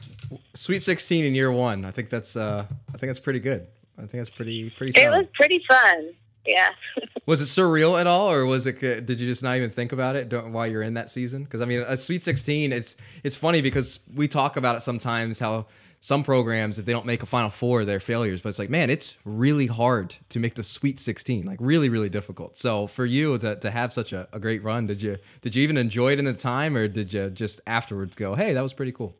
Sweet 0.55 0.83
16 0.83 1.25
in 1.25 1.35
year 1.35 1.53
one. 1.53 1.85
I 1.85 1.91
think 1.91 2.11
that's 2.11 2.37
uh, 2.37 2.67
I 2.95 2.97
think 2.97 3.09
that's 3.09 3.21
pretty 3.21 3.41
good. 3.41 3.67
I 3.99 4.03
think 4.03 4.13
that's 4.13 4.31
pretty 4.31 4.71
pretty. 4.71 4.99
It 4.99 5.03
solid. 5.05 5.19
was 5.19 5.27
pretty 5.35 5.63
fun. 5.69 6.11
Yeah. 6.47 6.71
Was 7.27 7.41
it 7.41 7.45
surreal 7.45 7.99
at 7.99 8.07
all, 8.07 8.31
or 8.31 8.45
was 8.45 8.67
it? 8.67 8.79
Did 8.79 9.19
you 9.19 9.27
just 9.27 9.43
not 9.43 9.57
even 9.57 9.71
think 9.71 9.93
about 9.93 10.15
it 10.15 10.31
while 10.51 10.67
you're 10.67 10.83
in 10.83 10.93
that 10.93 11.09
season? 11.09 11.45
Because 11.45 11.63
I 11.63 11.65
mean, 11.65 11.81
a 11.81 11.97
Sweet 11.97 12.23
16, 12.23 12.71
it's 12.71 12.99
it's 13.23 13.35
funny 13.35 13.63
because 13.63 14.01
we 14.15 14.29
talk 14.29 14.59
about 14.59 14.77
it 14.77 14.81
sometimes 14.81 15.39
how 15.39 15.67
some 16.01 16.23
programs, 16.23 16.79
if 16.79 16.85
they 16.85 16.93
don't 16.93 17.07
make 17.07 17.23
a 17.23 17.27
Final 17.27 17.49
Four, 17.49 17.87
they're 17.87 17.99
failures. 17.99 18.43
But 18.43 18.51
it's 18.51 18.59
like, 18.59 18.69
man, 18.69 18.91
it's 18.91 19.17
really 19.25 19.67
hard 19.67 20.15
to 20.29 20.39
make 20.39 20.55
the 20.55 20.63
Sweet 20.63 21.01
16, 21.01 21.47
like 21.47 21.59
really, 21.63 21.89
really 21.89 22.11
difficult. 22.11 22.59
So 22.59 22.87
for 22.87 23.07
you 23.07 23.39
to, 23.39 23.57
to 23.57 23.71
have 23.71 23.95
such 23.95 24.13
a, 24.13 24.29
a 24.35 24.39
great 24.39 24.63
run, 24.63 24.87
did 24.87 25.01
you 25.01 25.17
did 25.41 25.57
you 25.57 25.63
even 25.63 25.79
enjoy 25.79 26.13
it 26.13 26.19
in 26.19 26.27
the 26.27 26.35
time, 26.35 26.77
or 26.77 26.89
did 26.89 27.11
you 27.11 27.31
just 27.31 27.63
afterwards 27.67 28.17
go, 28.17 28.35
hey, 28.35 28.53
that 28.53 28.61
was 28.61 28.75
pretty 28.75 28.93
cool? 28.93 29.17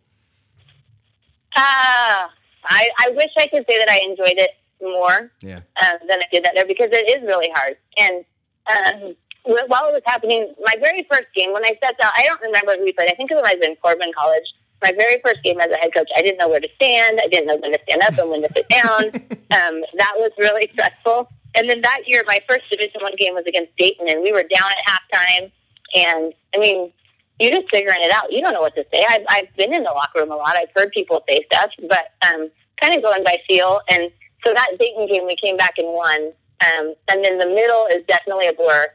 Uh, 1.57 2.27
I 2.65 2.91
I 2.99 3.11
wish 3.11 3.31
I 3.39 3.47
could 3.47 3.65
say 3.69 3.79
that 3.79 3.89
I 3.89 4.01
enjoyed 4.09 4.39
it 4.39 4.51
more 4.83 5.31
yeah. 5.41 5.61
uh, 5.81 5.99
than 6.09 6.19
I 6.21 6.27
did 6.33 6.45
that 6.45 6.53
there 6.55 6.67
because 6.67 6.89
it 6.93 7.09
is 7.09 7.23
really 7.27 7.51
hard. 7.55 7.77
And 7.99 8.25
um, 8.69 9.17
while 9.45 9.89
it 9.89 9.93
was 9.93 10.03
happening, 10.05 10.53
my 10.63 10.75
very 10.81 11.07
first 11.11 11.27
game 11.35 11.53
when 11.53 11.65
I 11.65 11.79
sat 11.83 11.97
down, 11.99 12.11
I 12.17 12.25
don't 12.27 12.41
remember 12.41 12.77
who 12.77 12.85
we 12.85 12.93
played. 12.93 13.11
I 13.11 13.15
think 13.15 13.31
it 13.31 13.41
might 13.43 13.51
have 13.51 13.61
been 13.61 13.77
Corban 13.77 14.13
College 14.17 14.45
my 14.85 14.93
very 14.93 15.21
first 15.25 15.43
game 15.43 15.59
as 15.61 15.69
a 15.69 15.77
head 15.77 15.95
coach, 15.95 16.11
I 16.17 16.21
didn't 16.21 16.39
know 16.39 16.49
where 16.49 16.61
to 16.61 16.69
stand. 16.77 17.19
I 17.23 17.27
didn't 17.29 17.47
know 17.47 17.57
when 17.57 17.73
to 17.73 17.79
stand 17.89 18.03
up 18.03 18.19
and 18.19 18.31
when 18.31 18.43
to 18.43 18.49
sit 18.55 18.69
down. 18.69 19.05
um, 19.59 19.83
that 19.97 20.13
was 20.17 20.31
really 20.39 20.69
stressful. 20.75 21.29
And 21.55 21.71
then 21.71 21.81
that 21.81 22.03
year, 22.07 22.23
my 22.27 22.39
first 22.49 22.63
Division 22.71 23.01
One 23.01 23.15
game 23.17 23.35
was 23.35 23.45
against 23.47 23.75
Dayton, 23.77 24.09
and 24.09 24.23
we 24.23 24.33
were 24.33 24.43
down 24.43 24.71
at 24.71 24.85
halftime. 24.87 25.51
And 25.95 26.35
I 26.55 26.59
mean, 26.59 26.93
you're 27.41 27.53
just 27.53 27.71
figuring 27.71 27.99
it 28.01 28.13
out. 28.13 28.33
You 28.33 28.41
don't 28.41 28.55
know 28.55 28.61
what 28.61 28.75
to 28.77 28.85
say. 28.93 29.05
I've, 29.09 29.25
I've 29.29 29.57
been 29.57 29.75
in 29.75 29.83
the 29.83 29.91
locker 29.91 30.21
room 30.21 30.31
a 30.31 30.37
lot. 30.37 30.57
I've 30.57 30.69
heard 30.75 30.91
people 30.93 31.23
say 31.29 31.45
stuff, 31.53 31.71
but 31.89 32.13
um, 32.29 32.49
kind 32.81 32.95
of 32.95 33.03
going 33.03 33.25
by 33.25 33.39
feel. 33.49 33.81
And 33.91 34.11
so 34.45 34.53
that 34.55 34.69
Dayton 34.79 35.07
game, 35.07 35.27
we 35.27 35.37
came 35.37 35.57
back 35.57 35.75
and 35.79 35.89
won. 35.89 36.33
Um, 36.65 36.95
and 37.11 37.25
then 37.25 37.39
the 37.39 37.47
middle 37.47 37.87
is 37.93 38.05
definitely 38.07 38.49
a 38.49 38.53
blur 38.53 38.87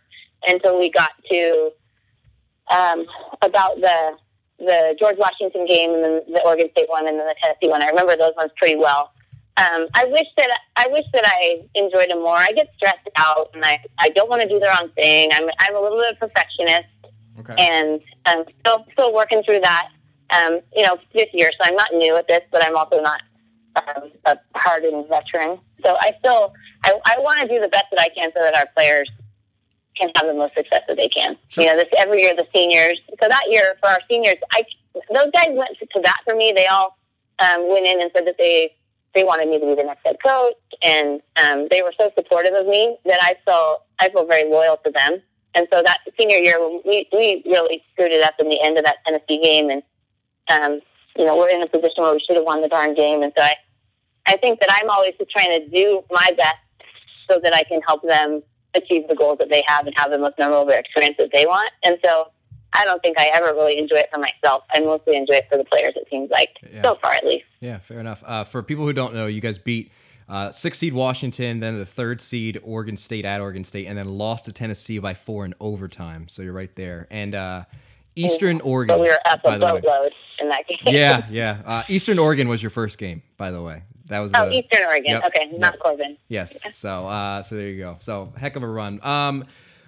until 0.48 0.80
we 0.80 0.90
got 0.90 1.12
to 1.32 1.72
um, 2.72 3.06
about 3.42 3.76
the 3.82 4.18
the 4.60 4.96
George 5.00 5.16
Washington 5.18 5.66
game 5.66 5.94
and 5.94 6.04
then 6.04 6.22
the 6.28 6.42
Oregon 6.44 6.68
State 6.72 6.90
one 6.90 7.08
and 7.08 7.18
then 7.18 7.26
the 7.26 7.36
Tennessee 7.42 7.70
one. 7.70 7.82
I 7.82 7.88
remember 7.88 8.18
those 8.18 8.34
ones 8.36 8.52
pretty 8.58 8.76
well. 8.76 9.14
Um, 9.58 9.88
I 9.94 10.06
wish 10.06 10.28
that 10.38 10.50
I 10.76 10.88
wish 10.88 11.06
that 11.14 11.24
I 11.26 11.62
enjoyed 11.76 12.10
them 12.10 12.22
more. 12.22 12.38
I 12.38 12.52
get 12.52 12.70
stressed 12.76 13.08
out 13.18 13.50
and 13.54 13.64
I, 13.64 13.80
I 13.98 14.10
don't 14.10 14.30
want 14.30 14.42
to 14.42 14.48
do 14.48 14.60
the 14.60 14.68
wrong 14.68 14.90
thing. 14.96 15.30
I'm 15.34 15.50
I'm 15.60 15.76
a 15.76 15.80
little 15.80 15.98
bit 15.98 16.12
of 16.12 16.18
a 16.22 16.28
perfectionist, 16.28 16.88
okay. 17.40 17.56
and 17.58 18.02
I'm 18.26 18.46
still 18.60 18.86
still 18.94 19.14
working 19.14 19.44
through 19.44 19.62
that. 19.62 19.90
Um, 20.32 20.60
you 20.76 20.84
know, 20.84 20.98
fifth 21.12 21.34
year, 21.34 21.50
so 21.60 21.68
I'm 21.68 21.76
not 21.76 21.92
new 21.94 22.16
at 22.16 22.28
this, 22.28 22.42
but 22.52 22.64
I'm 22.64 22.78
also 22.78 23.02
not 23.02 23.22
um, 23.76 24.12
a 24.26 24.38
hardened 24.56 25.08
veteran. 25.10 25.60
So 25.84 25.98
I 26.00 26.12
still 26.20 26.54
I, 26.84 26.94
I 27.06 27.20
want 27.20 27.42
to 27.42 27.48
do 27.48 27.60
the 27.60 27.70
best 27.70 27.86
that 27.92 28.00
I 28.00 28.10
can 28.10 28.32
so 28.36 28.42
that 28.42 28.56
our 28.56 28.68
players 28.76 29.10
can 29.96 30.10
have 30.16 30.28
the 30.28 30.34
most 30.34 30.56
success 30.56 30.82
that 30.88 30.98
they 30.98 31.08
can. 31.08 31.38
Sure. 31.50 31.64
You 31.64 31.70
know, 31.70 31.76
this 31.78 31.88
every 31.98 32.22
year 32.22 32.36
the 32.36 32.48
seniors. 32.56 33.00
So 33.22 33.28
that 33.28 33.44
year 33.50 33.76
for 33.82 33.90
our 33.90 34.00
seniors, 34.10 34.36
I 34.54 34.64
those 35.14 35.32
guys 35.34 35.50
went 35.52 35.78
to, 35.80 35.86
to 35.86 36.02
bat 36.02 36.20
for 36.26 36.36
me. 36.36 36.54
They 36.56 36.68
all 36.68 36.98
um, 37.40 37.70
went 37.70 37.86
in 37.86 38.02
and 38.02 38.12
said 38.16 38.28
that 38.28 38.38
they 38.38 38.74
they 39.16 39.24
wanted 39.24 39.50
me 39.50 39.60
to 39.60 39.66
be 39.66 39.76
the 39.76 39.84
next 39.84 40.06
head 40.06 40.18
coach, 40.24 40.54
and 40.84 41.22
um, 41.44 41.68
they 41.72 41.82
were 41.82 41.94
so 42.00 42.12
supportive 42.18 42.54
of 42.54 42.68
me 42.68 42.98
that 43.06 43.20
I 43.22 43.36
felt 43.46 43.84
I 44.00 44.10
feel 44.10 44.26
very 44.26 44.50
loyal 44.50 44.78
to 44.86 44.92
them. 44.92 45.22
And 45.56 45.68
so 45.74 45.82
that 45.84 46.00
senior 46.20 46.38
year, 46.38 46.60
we 46.86 47.08
we 47.12 47.44
really 47.46 47.84
screwed 47.92 48.12
it 48.12 48.24
up 48.24 48.36
in 48.40 48.50
the 48.50 48.62
end 48.62 48.78
of 48.78 48.86
that 48.86 48.98
Tennessee 49.06 49.42
game, 49.42 49.70
and 49.70 49.84
um, 50.50 50.80
you 51.18 51.26
know 51.26 51.36
we're 51.36 51.50
in 51.50 51.64
a 51.64 51.68
position 51.68 51.96
where 51.98 52.14
we 52.14 52.20
should 52.20 52.36
have 52.36 52.46
won 52.46 52.62
the 52.62 52.68
darn 52.68 52.94
game. 52.94 53.24
And 53.24 53.34
so 53.36 53.44
I 53.44 53.56
I 54.28 54.38
think 54.38 54.60
that 54.60 54.70
I'm 54.72 54.90
always 54.90 55.14
just 55.18 55.32
trying 55.32 55.60
to 55.60 55.68
do 55.70 56.04
my 56.12 56.32
best 56.38 56.58
so 57.30 57.40
that 57.44 57.54
I 57.54 57.64
can 57.64 57.82
help 57.88 58.04
them 58.04 58.42
achieve 58.76 59.08
the 59.08 59.16
goals 59.16 59.38
that 59.40 59.50
they 59.50 59.64
have 59.68 59.88
and 59.88 59.96
have 59.98 60.12
the 60.12 60.20
most 60.20 60.36
memorable 60.38 60.72
experience 60.72 61.16
that 61.18 61.32
they 61.34 61.46
want. 61.46 61.72
And 61.84 61.98
so 62.06 62.32
I 62.74 62.86
don't 62.86 63.02
think 63.02 63.20
I 63.20 63.32
ever 63.34 63.48
really 63.54 63.80
enjoy 63.80 63.98
it 63.98 64.10
for 64.14 64.20
myself. 64.20 64.64
I 64.72 64.80
mostly 64.82 65.16
enjoy 65.16 65.36
it 65.36 65.48
for 65.52 65.58
the 65.58 65.64
players, 65.64 65.94
it 65.96 66.08
seems 66.10 66.30
like, 66.30 66.50
yeah. 66.72 66.84
so 66.84 66.96
far 67.02 67.14
at 67.14 67.26
least. 67.26 67.46
Yeah, 67.60 67.80
fair 67.80 68.00
enough. 68.00 68.24
Uh, 68.26 68.44
for 68.44 68.62
people 68.62 68.86
who 68.86 68.94
don't 68.94 69.14
know, 69.14 69.26
you 69.26 69.42
guys 69.42 69.58
beat 69.58 69.92
uh, 70.30 70.52
six 70.52 70.78
seed 70.78 70.94
Washington, 70.94 71.60
then 71.60 71.80
the 71.80 71.86
third 71.86 72.22
seed 72.22 72.60
Oregon 72.64 72.96
State 72.96 73.26
at 73.26 73.42
Oregon 73.42 73.64
State, 73.64 73.88
and 73.88 73.98
then 73.98 74.08
lost 74.08 74.46
to 74.46 74.54
Tennessee 74.54 75.00
by 75.00 75.14
four 75.14 75.44
in 75.44 75.56
overtime. 75.60 76.30
So 76.30 76.44
you're 76.44 76.54
right 76.54 76.74
there. 76.76 77.08
And 77.10 77.34
uh, 77.34 77.64
Eastern 78.16 78.62
Oregon. 78.62 78.96
So 78.96 79.02
we 79.02 79.08
were 79.08 79.20
up 79.26 79.42
a 79.44 79.58
boatload 79.58 80.14
in 80.40 80.50
that 80.50 80.68
game. 80.68 80.78
Yeah, 80.86 81.26
yeah. 81.32 81.62
Uh, 81.66 81.84
Eastern 81.90 82.20
Oregon 82.20 82.48
was 82.48 82.62
your 82.62 82.70
first 82.70 83.00
game, 83.00 83.24
by 83.38 83.50
the 83.50 83.62
way. 83.62 83.82
That 84.06 84.20
was 84.20 84.32
oh 84.36 84.50
the, 84.50 84.58
Eastern 84.58 84.86
Oregon. 84.86 85.14
Yep, 85.14 85.26
okay, 85.26 85.58
not 85.58 85.74
yep. 85.74 85.80
Corban. 85.80 86.18
Yes. 86.28 86.76
So 86.76 87.08
uh, 87.08 87.42
so 87.42 87.56
there 87.56 87.70
you 87.70 87.80
go. 87.80 87.98
So 88.00 88.32
heck 88.38 88.56
of 88.56 88.62
a 88.64 88.68
run. 88.68 89.04
Um, 89.04 89.46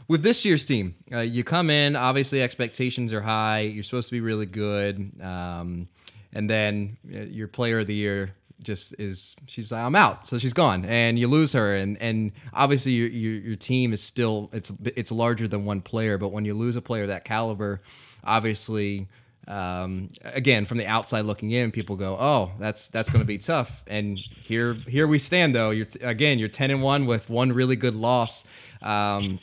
with 0.08 0.24
this 0.24 0.44
year's 0.44 0.66
team, 0.66 0.96
uh, 1.12 1.20
you 1.20 1.44
come 1.44 1.70
in. 1.70 1.96
Obviously, 1.96 2.42
expectations 2.42 3.14
are 3.14 3.22
high. 3.22 3.62
You're 3.62 3.84
supposed 3.84 4.10
to 4.10 4.14
be 4.14 4.22
really 4.22 4.48
good. 4.48 5.12
Um, 5.22 5.88
and 6.34 6.50
then 6.50 6.98
uh, 7.14 7.20
your 7.20 7.48
player 7.48 7.80
of 7.80 7.88
the 7.88 7.96
year 7.96 8.34
just 8.64 8.96
is 9.00 9.36
she's 9.48 9.72
like 9.72 9.84
I'm 9.84 9.96
out, 9.96 10.28
so 10.28 10.38
she's 10.38 10.54
gone, 10.54 10.86
and 10.86 11.18
you 11.18 11.28
lose 11.28 11.54
her, 11.54 11.76
and 11.76 11.98
and 12.02 12.32
obviously 12.54 12.92
your 12.94 13.10
your, 13.10 13.34
your 13.42 13.56
team 13.56 13.94
is 13.94 14.02
still 14.02 14.50
it's 14.54 14.74
it's 14.96 15.12
larger 15.12 15.48
than 15.48 15.66
one 15.66 15.82
player, 15.82 16.18
but 16.18 16.30
when 16.30 16.46
you 16.46 16.54
lose 16.54 16.76
a 16.76 16.82
player 16.82 17.08
that 17.08 17.26
caliber, 17.26 17.82
obviously 18.24 19.08
um, 19.48 20.10
again 20.24 20.66
from 20.66 20.78
the 20.78 20.86
outside 20.86 21.26
looking 21.26 21.50
in 21.52 21.72
people 21.72 21.96
go 21.96 22.16
oh 22.20 22.52
that's 22.60 22.90
that's 22.90 23.10
going 23.10 23.22
to 23.22 23.26
be 23.26 23.38
tough. 23.38 23.84
And 23.88 24.18
here 24.44 24.76
here 24.88 25.08
we 25.08 25.18
stand 25.20 25.56
though. 25.56 25.72
You're 25.72 25.88
again 26.02 26.40
you're 26.40 26.50
10 26.50 26.72
and 26.72 26.82
1 26.82 27.06
with 27.06 27.30
one 27.30 27.52
really 27.52 27.76
good 27.76 27.96
loss 27.96 28.44
um, 28.82 29.40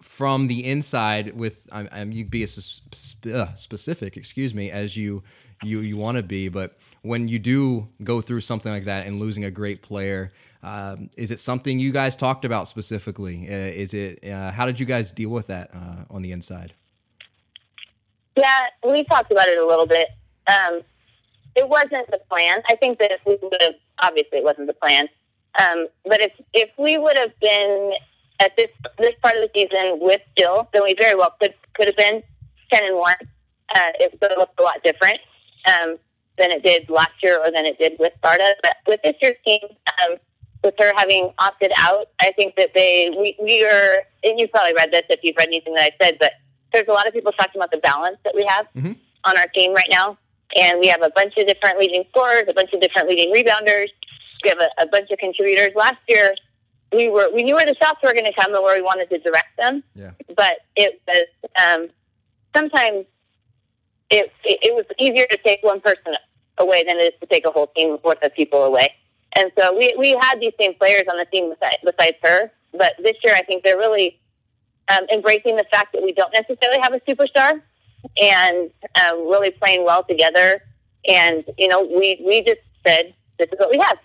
from 0.00 0.48
the 0.48 0.64
inside 0.64 1.34
with 1.36 1.66
I'm, 1.70 1.88
I'm 1.92 2.12
you 2.12 2.24
be 2.24 2.42
as 2.42 2.82
specific 3.54 4.16
excuse 4.16 4.54
me 4.54 4.70
as 4.70 4.96
you 4.96 5.22
you 5.62 5.80
you 5.80 5.96
want 5.96 6.16
to 6.16 6.22
be 6.22 6.48
but 6.48 6.76
when 7.02 7.28
you 7.28 7.38
do 7.38 7.88
go 8.04 8.20
through 8.20 8.40
something 8.40 8.72
like 8.72 8.84
that 8.84 9.06
and 9.06 9.18
losing 9.18 9.44
a 9.44 9.50
great 9.50 9.82
player 9.82 10.32
um, 10.62 11.08
is 11.16 11.30
it 11.30 11.40
something 11.40 11.78
you 11.78 11.92
guys 11.92 12.14
talked 12.14 12.44
about 12.44 12.68
specifically 12.68 13.46
uh, 13.48 13.52
is 13.52 13.94
it 13.94 14.24
uh, 14.28 14.50
how 14.50 14.66
did 14.66 14.78
you 14.78 14.86
guys 14.86 15.12
deal 15.12 15.30
with 15.30 15.46
that 15.46 15.70
uh, 15.74 16.04
on 16.10 16.22
the 16.22 16.32
inside 16.32 16.74
yeah, 18.36 18.66
we 18.84 19.04
talked 19.04 19.32
about 19.32 19.48
it 19.48 19.58
a 19.58 19.66
little 19.66 19.86
bit. 19.86 20.08
Um, 20.46 20.80
it 21.56 21.68
wasn't 21.68 22.10
the 22.10 22.20
plan. 22.30 22.62
I 22.68 22.76
think 22.76 22.98
that 22.98 23.10
if 23.10 23.20
we 23.26 23.36
would 23.42 23.60
have, 23.60 23.74
obviously, 24.02 24.38
it 24.38 24.44
wasn't 24.44 24.68
the 24.68 24.74
plan. 24.74 25.08
Um, 25.60 25.88
but 26.04 26.20
if 26.20 26.32
if 26.54 26.70
we 26.78 26.96
would 26.96 27.18
have 27.18 27.38
been 27.40 27.92
at 28.40 28.56
this 28.56 28.68
this 28.98 29.14
part 29.22 29.36
of 29.36 29.42
the 29.42 29.50
season 29.54 29.98
with 30.00 30.20
Jill, 30.38 30.68
then 30.72 30.84
we 30.84 30.94
very 30.98 31.16
well 31.16 31.34
could 31.40 31.54
could 31.74 31.88
have 31.88 31.96
been 31.96 32.22
ten 32.72 32.84
and 32.84 32.96
one. 32.96 33.16
Uh, 33.74 33.90
it 33.98 34.16
would 34.20 34.30
have 34.30 34.38
looked 34.38 34.58
a 34.58 34.62
lot 34.62 34.82
different 34.82 35.18
um, 35.68 35.96
than 36.40 36.50
it 36.50 36.64
did 36.64 36.90
last 36.90 37.12
year, 37.22 37.38
or 37.38 37.50
than 37.52 37.66
it 37.66 37.78
did 37.78 37.92
with 38.00 38.12
Barta. 38.24 38.52
But 38.62 38.76
with 38.88 39.00
this 39.04 39.14
year's 39.22 39.36
team, 39.46 39.60
um, 40.02 40.16
with 40.64 40.74
her 40.78 40.92
having 40.96 41.32
opted 41.38 41.72
out, 41.76 42.08
I 42.20 42.32
think 42.32 42.56
that 42.56 42.70
they 42.74 43.10
we 43.16 43.36
we 43.40 43.64
are. 43.64 44.02
And 44.24 44.40
you 44.40 44.48
probably 44.48 44.74
read 44.74 44.90
this 44.92 45.02
if 45.08 45.20
you've 45.22 45.36
read 45.38 45.48
anything 45.48 45.74
that 45.74 45.92
I 45.92 46.04
said, 46.04 46.16
but 46.18 46.32
there's 46.72 46.88
a 46.88 46.92
lot 46.92 47.06
of 47.06 47.12
people 47.12 47.32
talking 47.32 47.60
about 47.60 47.70
the 47.70 47.78
balance 47.78 48.18
that 48.24 48.34
we 48.34 48.44
have 48.46 48.66
mm-hmm. 48.76 48.92
on 49.24 49.38
our 49.38 49.46
team 49.54 49.74
right 49.74 49.88
now. 49.90 50.18
And 50.60 50.80
we 50.80 50.88
have 50.88 51.02
a 51.02 51.10
bunch 51.14 51.34
of 51.36 51.46
different 51.46 51.78
leading 51.78 52.04
scorers, 52.10 52.42
a 52.48 52.52
bunch 52.52 52.72
of 52.72 52.80
different 52.80 53.08
leading 53.08 53.32
rebounders. 53.32 53.86
We 54.42 54.50
have 54.50 54.58
a, 54.60 54.68
a 54.82 54.86
bunch 54.86 55.10
of 55.10 55.18
contributors. 55.18 55.70
Last 55.76 56.00
year, 56.08 56.34
we 56.92 57.08
were 57.08 57.30
we 57.32 57.42
knew 57.42 57.54
where 57.54 57.66
the 57.66 57.76
shots 57.80 58.00
were 58.02 58.12
going 58.12 58.24
to 58.24 58.32
come 58.32 58.52
and 58.54 58.62
where 58.62 58.76
we 58.76 58.82
wanted 58.82 59.08
to 59.10 59.18
direct 59.18 59.56
them. 59.56 59.82
Yeah. 59.94 60.10
But 60.36 60.58
it 60.76 61.00
was 61.06 61.26
um, 61.64 61.88
sometimes 62.56 63.06
it, 64.10 64.32
it 64.44 64.58
it 64.62 64.74
was 64.74 64.84
easier 64.98 65.26
to 65.30 65.38
take 65.44 65.60
one 65.62 65.80
person 65.80 66.14
away 66.60 66.84
than 66.86 66.96
it 66.98 67.14
is 67.14 67.20
to 67.20 67.26
take 67.26 67.46
a 67.46 67.50
whole 67.50 67.68
team 67.76 67.98
worth 68.04 68.22
of 68.22 68.34
people 68.34 68.64
away. 68.64 68.88
And 69.36 69.50
so 69.58 69.76
we 69.76 69.94
we 69.98 70.10
had 70.20 70.40
these 70.40 70.52
same 70.60 70.74
players 70.74 71.04
on 71.10 71.16
the 71.18 71.24
team 71.26 71.52
besides, 71.52 71.78
besides 71.84 72.16
her. 72.22 72.52
But 72.72 72.94
this 73.02 73.16
year, 73.24 73.34
I 73.34 73.42
think 73.42 73.64
they're 73.64 73.76
really 73.76 74.20
um, 74.88 75.04
embracing 75.12 75.56
the 75.56 75.66
fact 75.72 75.92
that 75.92 76.02
we 76.02 76.12
don't 76.12 76.32
necessarily 76.32 76.80
have 76.82 76.92
a 76.92 77.00
superstar 77.00 77.60
and 78.20 78.70
um, 79.02 79.28
really 79.28 79.50
playing 79.50 79.84
well 79.84 80.04
together. 80.04 80.62
And, 81.08 81.44
you 81.58 81.68
know, 81.68 81.82
we, 81.82 82.22
we 82.24 82.42
just 82.42 82.60
said, 82.86 83.14
this 83.38 83.48
is 83.52 83.58
what 83.58 83.70
we 83.70 83.78
have. 83.78 83.98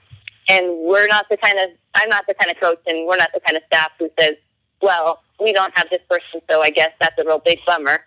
And 0.50 0.66
we're 0.80 1.08
not 1.08 1.26
the 1.30 1.38
kind 1.38 1.60
of, 1.60 1.70
I'm 1.94 2.10
not 2.10 2.26
the 2.28 2.34
kind 2.36 2.52
of 2.52 2.60
coach 2.62 2.80
and 2.88 3.08
we're 3.08 3.18
not 3.18 3.32
the 3.34 3.40
kind 3.42 3.58
of 3.58 3.64
staff 3.68 3.92
who 4.00 4.10
says, 4.20 4.36
well, 4.82 5.24
we 5.42 5.52
don't 5.52 5.76
have 5.78 5.90
this 5.90 6.02
person, 6.10 6.42
so 6.50 6.62
I 6.62 6.70
guess 6.70 6.92
that's 7.00 7.20
a 7.20 7.26
real 7.26 7.42
big 7.44 7.60
bummer. 7.66 8.00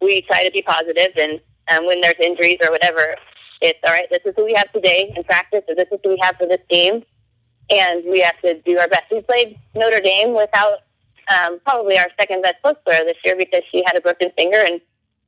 We 0.00 0.22
try 0.22 0.44
to 0.44 0.50
be 0.50 0.62
positive, 0.62 1.08
and 1.16 1.40
um, 1.72 1.86
when 1.86 2.00
there's 2.00 2.14
injuries 2.20 2.58
or 2.62 2.70
whatever, 2.70 3.16
it's 3.60 3.78
all 3.84 3.92
right. 3.92 4.06
This 4.10 4.20
is 4.24 4.34
who 4.36 4.44
we 4.44 4.54
have 4.54 4.70
today 4.72 5.12
in 5.16 5.24
practice, 5.24 5.62
or 5.68 5.74
this 5.74 5.88
is 5.90 5.98
who 6.02 6.10
we 6.10 6.18
have 6.22 6.36
for 6.36 6.46
this 6.46 6.60
game, 6.68 7.02
and 7.70 8.04
we 8.04 8.20
have 8.20 8.40
to 8.42 8.60
do 8.62 8.78
our 8.78 8.88
best. 8.88 9.04
We 9.10 9.20
played 9.22 9.58
Notre 9.74 10.00
Dame 10.00 10.34
without 10.34 10.78
um, 11.30 11.60
probably 11.66 11.98
our 11.98 12.08
second 12.18 12.42
best 12.42 12.56
post 12.64 12.76
player 12.84 13.04
this 13.04 13.16
year 13.24 13.36
because 13.36 13.62
she 13.70 13.82
had 13.86 13.96
a 13.96 14.00
broken 14.00 14.30
finger, 14.36 14.58
and 14.58 14.80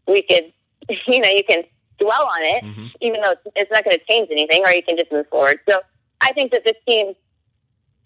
we 0.06 0.22
could, 0.22 0.52
you 1.06 1.20
know, 1.20 1.28
you 1.28 1.42
can 1.48 1.64
dwell 1.98 2.22
on 2.22 2.42
it, 2.42 2.64
mm-hmm. 2.64 2.86
even 3.00 3.20
though 3.20 3.32
it's, 3.32 3.42
it's 3.56 3.70
not 3.70 3.84
going 3.84 3.96
to 3.96 4.02
change 4.10 4.28
anything, 4.30 4.62
or 4.64 4.70
you 4.70 4.82
can 4.82 4.96
just 4.96 5.12
move 5.12 5.26
forward. 5.28 5.60
So 5.68 5.80
I 6.20 6.32
think 6.32 6.52
that 6.52 6.64
this 6.64 6.76
team 6.86 7.14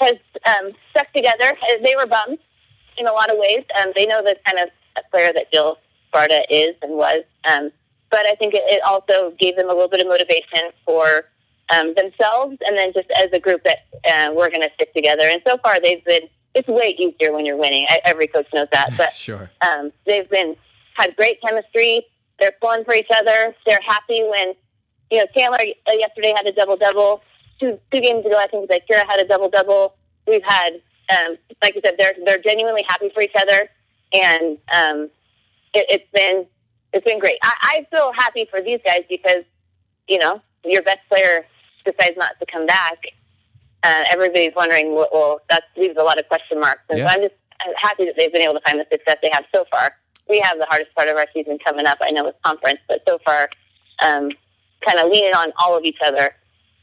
has 0.01 0.15
um, 0.47 0.73
stuck 0.91 1.13
together. 1.13 1.53
They 1.83 1.95
were 1.97 2.07
bummed 2.07 2.39
in 2.99 3.07
a 3.07 3.13
lot 3.13 3.31
of 3.31 3.39
ways. 3.39 3.65
Um, 3.81 3.93
they 3.95 4.07
know 4.07 4.23
the 4.23 4.37
kind 4.45 4.59
of 4.59 4.69
player 5.11 5.33
that 5.35 5.53
Jill 5.53 5.79
Barta 6.13 6.45
is 6.51 6.75
and 6.83 6.95
was. 6.95 7.23
Um, 7.45 7.71
but 8.15 8.27
I 8.27 8.37
think 8.37 8.55
it, 8.55 8.81
also 8.87 9.33
gave 9.41 9.57
them 9.57 9.69
a 9.69 9.73
little 9.73 9.89
bit 9.89 10.01
of 10.01 10.07
motivation 10.07 10.71
for 10.87 11.25
um, 11.75 11.95
themselves 11.97 12.57
and 12.65 12.79
then 12.79 12.93
just 12.93 13.11
as 13.19 13.27
a 13.33 13.41
group 13.41 13.65
that 13.65 13.87
uh, 14.09 14.33
we're 14.33 14.51
going 14.51 14.63
to 14.63 14.71
stick 14.75 14.95
together. 14.95 15.25
And 15.25 15.43
so 15.45 15.59
far, 15.65 15.81
they've 15.81 16.05
been, 16.05 16.29
it's 16.55 16.69
way 16.69 16.95
easier 16.97 17.33
when 17.33 17.45
you're 17.45 17.57
winning. 17.57 17.87
I, 17.89 17.99
every 18.05 18.29
coach 18.29 18.47
knows 18.55 18.69
that. 18.71 18.91
But 18.97 19.15
sure. 19.15 19.51
um, 19.69 19.91
they've 20.07 20.31
been, 20.31 20.55
had 20.93 21.17
great 21.17 21.43
chemistry. 21.43 22.07
They're 22.39 22.53
pulling 22.63 22.85
for 22.85 22.95
each 22.95 23.09
other. 23.13 23.53
They're 23.67 23.81
happy 23.85 24.23
when, 24.31 24.55
you 25.11 25.19
know, 25.19 25.27
Taylor 25.35 25.59
uh, 25.59 25.93
yesterday 25.99 26.35
had 26.37 26.47
a 26.47 26.53
double 26.53 26.77
double. 26.77 27.21
Two, 27.59 27.81
two 27.91 28.01
games 28.01 28.25
ago, 28.25 28.39
I 28.39 28.47
think 28.47 28.71
that 28.71 28.89
Kira 28.89 29.05
had 29.09 29.19
a 29.19 29.27
double 29.27 29.49
double. 29.49 29.97
We've 30.29 30.45
had, 30.45 30.75
um, 31.11 31.37
like 31.61 31.77
I 31.77 31.81
said, 31.85 31.97
they're, 31.99 32.15
they're 32.25 32.39
genuinely 32.39 32.85
happy 32.87 33.11
for 33.13 33.23
each 33.25 33.35
other. 33.37 33.69
And 34.13 34.59
um, 34.73 35.11
it, 35.75 35.87
it's 35.89 36.11
been, 36.13 36.47
it's 36.95 37.05
been 37.05 37.19
great. 37.19 37.37
I, 37.43 37.55
I 37.63 37.87
feel 37.95 38.13
happy 38.17 38.47
for 38.51 38.61
these 38.61 38.79
guys 38.87 39.01
because, 39.11 39.43
you 40.09 40.19
know, 40.19 40.41
your 40.65 40.83
best 40.83 41.01
player 41.09 41.45
decides 41.85 42.17
not 42.17 42.39
to 42.39 42.47
come 42.47 42.67
back. 42.67 42.99
Uh, 43.83 44.05
everybody's 44.11 44.55
wondering, 44.57 44.95
well, 44.95 45.09
well, 45.13 45.41
that 45.51 45.65
leaves 45.77 45.97
a 45.99 46.03
lot 46.03 46.19
of 46.19 46.27
question 46.29 46.59
marks. 46.61 46.83
And 46.89 47.01
yeah. 47.01 47.09
so 47.09 47.15
I'm 47.15 47.23
just 47.23 47.35
happy 47.77 48.07
that 48.07 48.15
they've 48.17 48.33
been 48.33 48.43
able 48.43 48.55
to 48.55 48.61
find 48.61 48.81
the 48.81 48.87
success 48.91 49.17
they 49.23 49.31
have 49.33 49.45
so 49.55 49.65
far. 49.71 49.95
We 50.29 50.41
have 50.41 50.59
the 50.59 50.67
hardest 50.71 50.95
part 50.95 51.09
of 51.09 51.17
our 51.17 51.27
season 51.35 51.59
coming 51.59 51.87
up, 51.87 51.99
I 52.01 52.11
know, 52.11 52.25
with 52.25 52.37
conference, 52.43 52.79
but 52.89 53.03
so 53.07 53.19
far, 53.27 53.51
um, 54.03 54.31
kind 54.87 54.99
of 54.99 55.11
leaning 55.11 55.35
on 55.35 55.53
all 55.59 55.77
of 55.77 55.85
each 55.85 55.99
other 56.05 56.35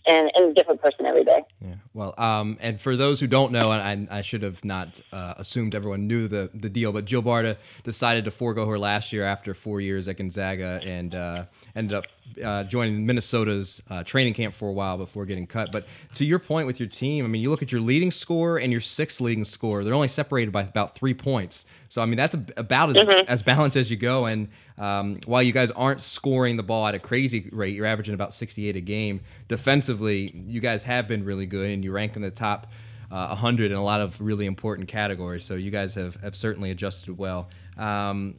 and, 0.07 0.31
and 0.35 0.51
a 0.51 0.53
different 0.53 0.81
person 0.81 1.05
every 1.05 1.23
day. 1.23 1.43
Yeah. 1.59 1.75
Well, 1.93 2.13
um, 2.17 2.57
and 2.61 2.79
for 2.79 2.95
those 2.95 3.19
who 3.19 3.27
don't 3.27 3.51
know, 3.51 3.71
and 3.71 4.09
I, 4.09 4.19
I 4.19 4.21
should 4.21 4.41
have 4.41 4.63
not 4.63 4.99
uh, 5.11 5.35
assumed 5.37 5.75
everyone 5.75 6.07
knew 6.07 6.27
the, 6.27 6.49
the 6.53 6.69
deal, 6.69 6.91
but 6.91 7.05
Jill 7.05 7.21
Barta 7.21 7.57
decided 7.83 8.25
to 8.25 8.31
forego 8.31 8.65
her 8.65 8.79
last 8.79 9.13
year 9.13 9.25
after 9.25 9.53
four 9.53 9.81
years 9.81 10.07
at 10.07 10.17
Gonzaga 10.17 10.79
and 10.83 11.13
uh, 11.13 11.45
ended 11.75 11.95
up 11.95 12.05
uh, 12.43 12.63
joining 12.63 13.05
Minnesota's 13.05 13.81
uh, 13.89 14.03
training 14.03 14.33
camp 14.33 14.53
for 14.53 14.69
a 14.69 14.73
while 14.73 14.97
before 14.97 15.25
getting 15.25 15.47
cut. 15.47 15.71
But 15.71 15.85
to 16.15 16.25
your 16.25 16.39
point 16.39 16.67
with 16.67 16.79
your 16.79 16.89
team, 16.89 17.25
I 17.25 17.27
mean, 17.27 17.41
you 17.41 17.49
look 17.49 17.61
at 17.61 17.71
your 17.71 17.81
leading 17.81 18.11
score 18.11 18.57
and 18.57 18.71
your 18.71 18.81
sixth 18.81 19.21
leading 19.21 19.45
score; 19.45 19.83
they're 19.83 19.93
only 19.93 20.07
separated 20.07 20.51
by 20.51 20.61
about 20.61 20.95
three 20.95 21.13
points. 21.13 21.65
So 21.89 22.01
I 22.01 22.05
mean, 22.05 22.17
that's 22.17 22.35
about 22.57 22.91
as, 22.91 22.97
mm-hmm. 22.97 23.25
as 23.27 23.43
balanced 23.43 23.77
as 23.77 23.91
you 23.91 23.97
go. 23.97 24.25
And 24.25 24.47
um, 24.81 25.19
while 25.27 25.43
you 25.43 25.53
guys 25.53 25.69
aren't 25.69 26.01
scoring 26.01 26.57
the 26.57 26.63
ball 26.63 26.87
at 26.87 26.95
a 26.95 26.99
crazy 26.99 27.47
rate, 27.51 27.75
you're 27.75 27.85
averaging 27.85 28.15
about 28.15 28.33
68 28.33 28.75
a 28.75 28.81
game. 28.81 29.21
Defensively, 29.47 30.31
you 30.47 30.59
guys 30.59 30.83
have 30.83 31.07
been 31.07 31.23
really 31.23 31.45
good, 31.45 31.69
and 31.69 31.83
you 31.83 31.91
rank 31.91 32.15
in 32.15 32.23
the 32.23 32.31
top. 32.31 32.67
Uh, 33.11 33.27
100 33.27 33.71
in 33.71 33.77
a 33.77 33.83
lot 33.83 33.99
of 33.99 34.19
really 34.21 34.45
important 34.45 34.87
categories. 34.87 35.43
So 35.43 35.55
you 35.55 35.69
guys 35.69 35.93
have, 35.95 36.15
have 36.21 36.33
certainly 36.33 36.71
adjusted 36.71 37.17
well. 37.17 37.49
Um, 37.77 38.35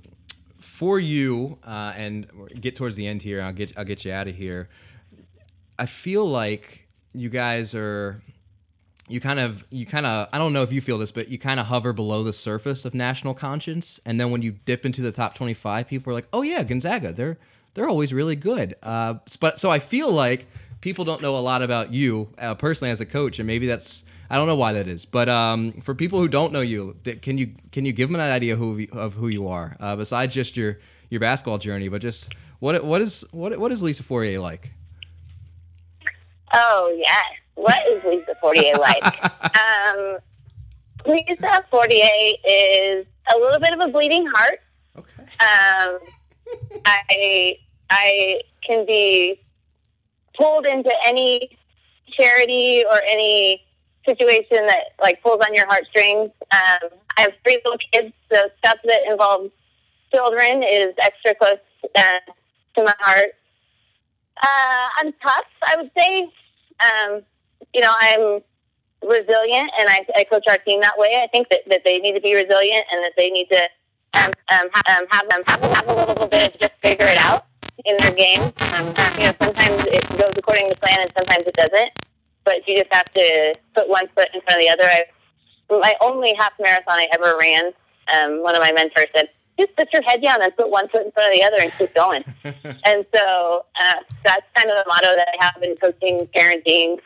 for 0.61 0.98
you, 0.98 1.59
uh, 1.62 1.92
and 1.94 2.26
get 2.59 2.74
towards 2.74 2.96
the 2.96 3.07
end 3.07 3.20
here, 3.20 3.42
I'll 3.42 3.52
get 3.52 3.76
I'll 3.76 3.85
get 3.85 4.05
you 4.05 4.12
out 4.12 4.28
of 4.28 4.35
here. 4.35 4.70
I 5.78 5.87
feel 5.87 6.26
like 6.26 6.88
you 7.12 7.28
guys 7.28 7.74
are 7.74 8.22
you 9.12 9.20
kind 9.20 9.38
of 9.38 9.64
you 9.70 9.85
kind 9.85 10.07
of 10.07 10.29
I 10.33 10.38
don't 10.38 10.53
know 10.53 10.62
if 10.62 10.72
you 10.72 10.81
feel 10.81 10.98
this, 10.98 11.12
but 11.12 11.29
you 11.29 11.38
kind 11.38 11.61
of 11.61 11.66
hover 11.66 11.92
below 11.92 12.25
the 12.25 12.33
surface 12.33 12.85
of 12.85 12.94
national 12.94 13.35
conscience, 13.35 14.01
and 14.07 14.18
then 14.18 14.31
when 14.31 14.42
you 14.42 14.53
dip 14.64 14.87
into 14.87 15.03
the 15.03 15.12
top 15.12 15.35
twenty 15.35 15.55
five, 15.55 15.87
people 15.87 16.11
are 16.11 16.14
like, 16.14 16.29
"Oh 16.33 16.42
yeah, 16.42 16.62
Gonzaga, 16.64 17.12
they're 17.12 17.38
they're 17.75 17.88
always 17.88 18.12
really 18.12 18.37
good." 18.37 18.75
Uh, 18.83 19.14
but 19.38 19.61
so 19.61 19.70
I 19.70 19.79
feel 19.79 20.11
like 20.11 20.46
people 20.81 21.05
don't 21.05 21.20
know 21.20 21.37
a 21.37 21.40
lot 21.40 21.62
about 21.62 21.92
you 21.92 22.33
uh, 22.38 22.55
personally 22.55 22.90
as 22.90 23.01
a 23.01 23.07
coach, 23.07 23.38
and 23.38 23.46
maybe 23.46 23.66
that's 23.66 24.05
I 24.31 24.37
don't 24.37 24.46
know 24.46 24.57
why 24.57 24.72
that 24.72 24.88
is. 24.88 25.05
But 25.05 25.29
um, 25.29 25.72
for 25.83 25.94
people 25.94 26.18
who 26.18 26.27
don't 26.27 26.53
know 26.53 26.62
you, 26.62 26.96
can 27.20 27.37
you 27.37 27.55
can 27.70 27.85
you 27.85 27.92
give 27.92 28.09
them 28.09 28.16
an 28.16 28.33
idea 28.33 28.57
who, 28.57 28.87
of 28.92 29.14
who 29.14 29.29
you 29.29 29.46
are 29.48 29.77
uh, 29.79 29.94
besides 29.94 30.35
just 30.35 30.57
your 30.57 30.79
your 31.11 31.20
basketball 31.20 31.59
journey, 31.59 31.88
but 31.88 32.01
just 32.01 32.35
what 32.61 32.83
what 32.83 33.03
is 33.03 33.25
what 33.33 33.59
what 33.59 33.70
is 33.72 33.83
Lisa 33.83 34.03
Fortier 34.03 34.40
like? 34.40 34.72
Oh 36.55 36.94
yes 36.98 37.41
what 37.54 37.86
is 37.88 38.04
Lisa 38.04 38.34
Fortier 38.40 38.76
like? 38.78 39.04
um, 39.56 40.18
Lisa 41.06 41.64
Fortier 41.70 42.34
is 42.48 43.06
a 43.34 43.38
little 43.38 43.60
bit 43.60 43.74
of 43.74 43.80
a 43.80 43.88
bleeding 43.88 44.26
heart. 44.34 44.60
Okay. 44.96 45.22
Um, 45.22 45.98
I 46.84 47.58
I 47.90 48.40
can 48.66 48.86
be 48.86 49.40
pulled 50.38 50.66
into 50.66 50.92
any 51.04 51.56
charity 52.18 52.84
or 52.90 53.00
any 53.08 53.62
situation 54.06 54.66
that 54.66 54.84
like 55.00 55.22
pulls 55.22 55.40
on 55.46 55.54
your 55.54 55.66
heartstrings. 55.66 56.30
Um, 56.52 56.90
I 57.16 57.22
have 57.22 57.32
three 57.44 57.60
little 57.64 57.78
kids, 57.92 58.12
so 58.32 58.48
stuff 58.58 58.78
that 58.84 59.00
involves 59.08 59.50
children 60.12 60.62
is 60.62 60.94
extra 60.98 61.34
close 61.34 61.56
uh, 61.94 62.18
to 62.76 62.84
my 62.84 62.94
heart. 63.00 63.30
Uh, 64.42 64.88
I'm 64.98 65.12
tough, 65.22 65.44
I 65.62 65.76
would 65.76 65.90
say. 65.96 66.22
Um, 66.80 67.22
you 67.75 67.81
know, 67.81 67.92
I'm 68.01 68.40
resilient, 69.03 69.70
and 69.79 69.88
I, 69.88 70.07
I 70.16 70.25
coach 70.25 70.44
our 70.48 70.59
team 70.59 70.81
that 70.81 70.96
way. 70.96 71.22
I 71.22 71.27
think 71.33 71.48
that, 71.51 71.61
that 71.68 71.83
they 71.85 71.98
need 71.98 72.14
to 72.14 72.20
be 72.20 72.35
resilient, 72.35 72.85
and 72.92 73.03
that 73.05 73.12
they 73.16 73.31
need 73.31 73.48
to 73.51 73.68
um, 74.14 74.31
um, 74.53 74.68
um, 74.88 75.07
have 75.11 75.29
them 75.29 75.42
have, 75.46 75.61
have 75.61 75.88
a 75.88 75.94
little 75.94 76.29
bit 76.29 76.55
of 76.55 76.61
just 76.61 76.72
figure 76.83 77.07
it 77.07 77.18
out 77.18 77.46
in 77.85 77.96
their 77.98 78.14
game. 78.14 78.42
Um, 78.75 78.87
you 79.18 79.25
know, 79.25 79.35
sometimes 79.40 79.87
it 79.87 80.09
goes 80.11 80.33
according 80.37 80.68
to 80.68 80.77
plan, 80.77 81.01
and 81.01 81.12
sometimes 81.16 81.46
it 81.46 81.55
doesn't. 81.55 81.92
But 82.44 82.66
you 82.66 82.79
just 82.79 82.92
have 82.92 83.11
to 83.12 83.55
put 83.75 83.88
one 83.88 84.09
foot 84.14 84.29
in 84.35 84.40
front 84.42 84.61
of 84.61 84.66
the 84.66 84.70
other. 84.70 84.85
I, 84.85 85.05
my 85.70 85.94
only 86.01 86.35
half 86.38 86.53
marathon 86.61 86.98
I 86.98 87.09
ever 87.14 87.37
ran, 87.38 87.72
um, 88.14 88.42
one 88.42 88.55
of 88.55 88.61
my 88.61 88.72
mentors 88.72 89.07
said, 89.14 89.29
just 89.59 89.77
put 89.77 89.92
your 89.92 90.03
head 90.03 90.22
down 90.22 90.42
and 90.42 90.55
put 90.57 90.70
one 90.70 90.88
foot 90.88 91.05
in 91.05 91.12
front 91.12 91.33
of 91.33 91.38
the 91.38 91.44
other 91.44 91.59
and 91.61 91.72
keep 91.79 91.94
going. 91.94 92.25
and 92.85 93.07
so 93.14 93.64
uh, 93.81 93.94
that's 94.25 94.46
kind 94.55 94.70
of 94.70 94.77
the 94.77 94.85
motto 94.88 95.14
that 95.14 95.29
I 95.40 95.44
have 95.44 95.62
in 95.62 95.77
coaching, 95.77 96.29
parenting, 96.35 96.98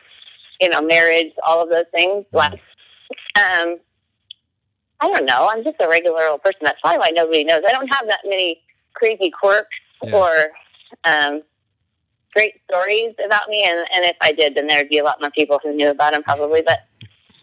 you 0.61 0.69
know, 0.69 0.81
marriage, 0.81 1.31
all 1.45 1.61
of 1.61 1.69
those 1.69 1.85
things. 1.93 2.25
Like, 2.31 2.53
um, 2.53 3.77
I 4.99 5.07
don't 5.07 5.25
know. 5.25 5.49
I'm 5.51 5.63
just 5.63 5.77
a 5.79 5.87
regular 5.87 6.27
old 6.27 6.41
person. 6.41 6.61
That's 6.63 6.79
probably 6.81 6.99
why 6.99 7.11
nobody 7.13 7.43
knows. 7.43 7.61
I 7.67 7.71
don't 7.71 7.93
have 7.93 8.07
that 8.07 8.21
many 8.25 8.61
crazy 8.93 9.29
quirks 9.29 9.77
yeah. 10.03 10.15
or 10.15 10.31
um, 11.03 11.41
great 12.33 12.53
stories 12.69 13.13
about 13.23 13.49
me. 13.49 13.63
And, 13.67 13.79
and 13.93 14.05
if 14.05 14.17
I 14.21 14.31
did, 14.31 14.55
then 14.55 14.67
there'd 14.67 14.89
be 14.89 14.97
a 14.97 15.03
lot 15.03 15.21
more 15.21 15.31
people 15.31 15.59
who 15.63 15.73
knew 15.73 15.89
about 15.89 16.13
them 16.13 16.23
probably. 16.23 16.63
But 16.65 16.79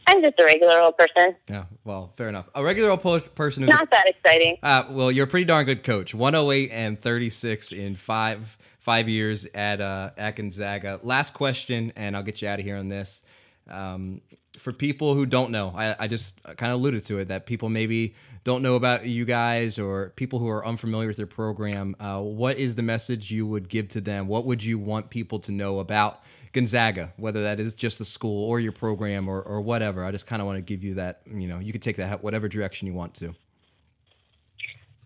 I'm 0.06 0.22
just 0.22 0.38
a 0.38 0.44
regular 0.44 0.78
old 0.78 0.96
person. 0.98 1.36
Yeah, 1.48 1.64
well, 1.84 2.12
fair 2.16 2.28
enough. 2.28 2.48
A 2.54 2.64
regular 2.64 2.90
old 2.90 3.34
person 3.34 3.62
who's 3.62 3.72
not 3.72 3.90
that 3.90 4.08
exciting. 4.08 4.58
Uh, 4.62 4.84
well, 4.90 5.10
you're 5.10 5.24
a 5.24 5.28
pretty 5.28 5.44
darn 5.44 5.64
good 5.64 5.84
coach. 5.84 6.14
108 6.14 6.70
and 6.72 7.00
36 7.00 7.72
in 7.72 7.94
five 7.94 8.58
five 8.84 9.08
years 9.08 9.46
at 9.54 9.80
uh, 9.80 10.10
at 10.18 10.36
Gonzaga. 10.36 11.00
Last 11.02 11.32
question, 11.32 11.90
and 11.96 12.14
I'll 12.14 12.22
get 12.22 12.42
you 12.42 12.48
out 12.48 12.58
of 12.58 12.64
here 12.64 12.76
on 12.76 12.88
this. 12.88 13.24
Um, 13.68 14.20
for 14.58 14.74
people 14.74 15.14
who 15.14 15.24
don't 15.24 15.50
know, 15.50 15.72
I, 15.74 15.96
I 16.00 16.06
just 16.06 16.40
kind 16.42 16.70
of 16.70 16.78
alluded 16.78 17.04
to 17.06 17.18
it 17.18 17.28
that 17.28 17.46
people 17.46 17.70
maybe 17.70 18.14
don't 18.44 18.62
know 18.62 18.74
about 18.74 19.06
you 19.06 19.24
guys 19.24 19.78
or 19.78 20.12
people 20.16 20.38
who 20.38 20.48
are 20.50 20.64
unfamiliar 20.66 21.08
with 21.08 21.16
your 21.16 21.26
program. 21.26 21.96
Uh, 21.98 22.20
what 22.20 22.58
is 22.58 22.74
the 22.74 22.82
message 22.82 23.30
you 23.30 23.46
would 23.46 23.70
give 23.70 23.88
to 23.88 24.02
them? 24.02 24.28
What 24.28 24.44
would 24.44 24.62
you 24.62 24.78
want 24.78 25.08
people 25.08 25.38
to 25.40 25.50
know 25.50 25.78
about 25.78 26.20
Gonzaga, 26.52 27.10
whether 27.16 27.42
that 27.42 27.58
is 27.58 27.74
just 27.74 27.98
the 27.98 28.04
school 28.04 28.44
or 28.44 28.60
your 28.60 28.72
program 28.72 29.28
or, 29.28 29.40
or 29.42 29.62
whatever? 29.62 30.04
I 30.04 30.10
just 30.10 30.26
kind 30.26 30.42
of 30.42 30.46
want 30.46 30.58
to 30.58 30.62
give 30.62 30.84
you 30.84 30.94
that. 30.96 31.22
You 31.26 31.48
know, 31.48 31.58
you 31.58 31.72
could 31.72 31.82
take 31.82 31.96
that 31.96 32.22
whatever 32.22 32.48
direction 32.48 32.86
you 32.86 32.92
want 32.92 33.14
to. 33.14 33.28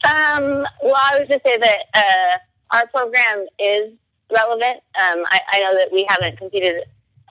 Um, 0.04 0.66
well, 0.82 0.96
I 0.96 1.18
would 1.18 1.28
just 1.28 1.44
say 1.44 1.56
that. 1.58 1.78
Uh 1.94 2.38
our 2.72 2.86
program 2.88 3.46
is 3.58 3.92
relevant. 4.32 4.80
Um, 4.98 5.24
I, 5.26 5.40
I, 5.52 5.60
know 5.60 5.74
that 5.78 5.88
we 5.92 6.06
haven't 6.08 6.38
competed 6.38 6.82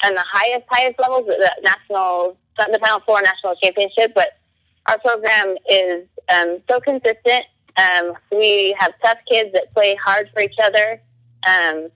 on 0.03 0.15
the 0.15 0.25
highest, 0.27 0.65
highest 0.69 0.99
levels, 0.99 1.27
the 1.27 1.51
national, 1.63 2.37
the 2.57 2.79
Final 2.81 2.99
Four 3.01 3.21
national 3.21 3.55
championship, 3.55 4.13
but 4.15 4.39
our 4.87 4.97
program 4.99 5.55
is 5.69 6.05
um, 6.33 6.57
so 6.69 6.79
consistent. 6.79 7.45
Um, 7.77 8.13
we 8.31 8.75
have 8.79 8.93
tough 9.03 9.19
kids 9.29 9.51
that 9.53 9.73
play 9.73 9.95
hard 10.03 10.29
for 10.33 10.41
each 10.41 10.55
other. 10.63 11.01
Um, 11.47 11.89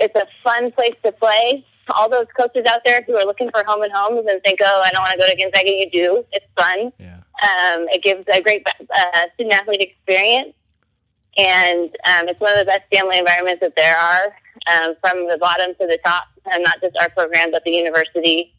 it's 0.00 0.14
a 0.16 0.26
fun 0.42 0.72
place 0.72 0.96
to 1.04 1.12
play. 1.12 1.64
All 1.94 2.08
those 2.08 2.26
coaches 2.36 2.62
out 2.66 2.80
there 2.84 3.02
who 3.06 3.16
are 3.16 3.24
looking 3.24 3.50
for 3.50 3.62
home 3.66 3.82
and 3.82 3.92
homes 3.92 4.26
and 4.28 4.42
think, 4.42 4.58
"Oh, 4.62 4.82
I 4.84 4.90
don't 4.90 5.02
want 5.02 5.12
to 5.12 5.18
go 5.18 5.28
to 5.28 5.36
Gonzaga," 5.36 5.70
you 5.70 5.90
do. 5.90 6.24
It's 6.32 6.46
fun. 6.56 6.92
Yeah. 6.98 7.18
Um, 7.42 7.86
it 7.90 8.02
gives 8.02 8.24
a 8.32 8.40
great 8.40 8.66
uh, 8.66 9.20
student 9.34 9.54
athlete 9.54 9.82
experience 9.82 10.54
and 11.36 11.90
um, 12.06 12.28
it's 12.28 12.40
one 12.40 12.52
of 12.52 12.58
the 12.58 12.64
best 12.64 12.82
family 12.92 13.18
environments 13.18 13.60
that 13.60 13.74
there 13.76 13.96
are, 13.96 14.24
um, 14.72 14.94
from 15.00 15.28
the 15.28 15.38
bottom 15.38 15.74
to 15.80 15.86
the 15.86 15.98
top, 16.04 16.24
and 16.52 16.62
not 16.62 16.80
just 16.80 16.96
our 16.98 17.08
program, 17.10 17.50
but 17.50 17.64
the 17.64 17.72
university. 17.72 18.52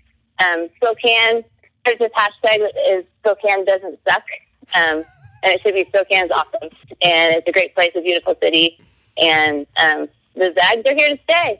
Um, 0.43 0.67
Spokane, 0.77 1.43
there's 1.85 1.99
this 1.99 2.11
hashtag 2.15 2.67
is 2.87 3.03
Spokane 3.23 3.65
doesn't 3.65 3.99
suck, 4.07 4.23
um, 4.75 5.05
and 5.43 5.53
it 5.53 5.61
should 5.61 5.75
be 5.75 5.85
Spokane's 5.93 6.31
awesome. 6.31 6.69
And 7.01 7.35
it's 7.35 7.47
a 7.47 7.51
great 7.51 7.75
place, 7.75 7.91
a 7.95 8.01
beautiful 8.01 8.35
city, 8.41 8.79
and 9.17 9.65
um, 9.81 10.07
the 10.35 10.53
Zags 10.57 10.89
are 10.89 10.95
here 10.95 11.15
to 11.15 11.19
stay. 11.29 11.59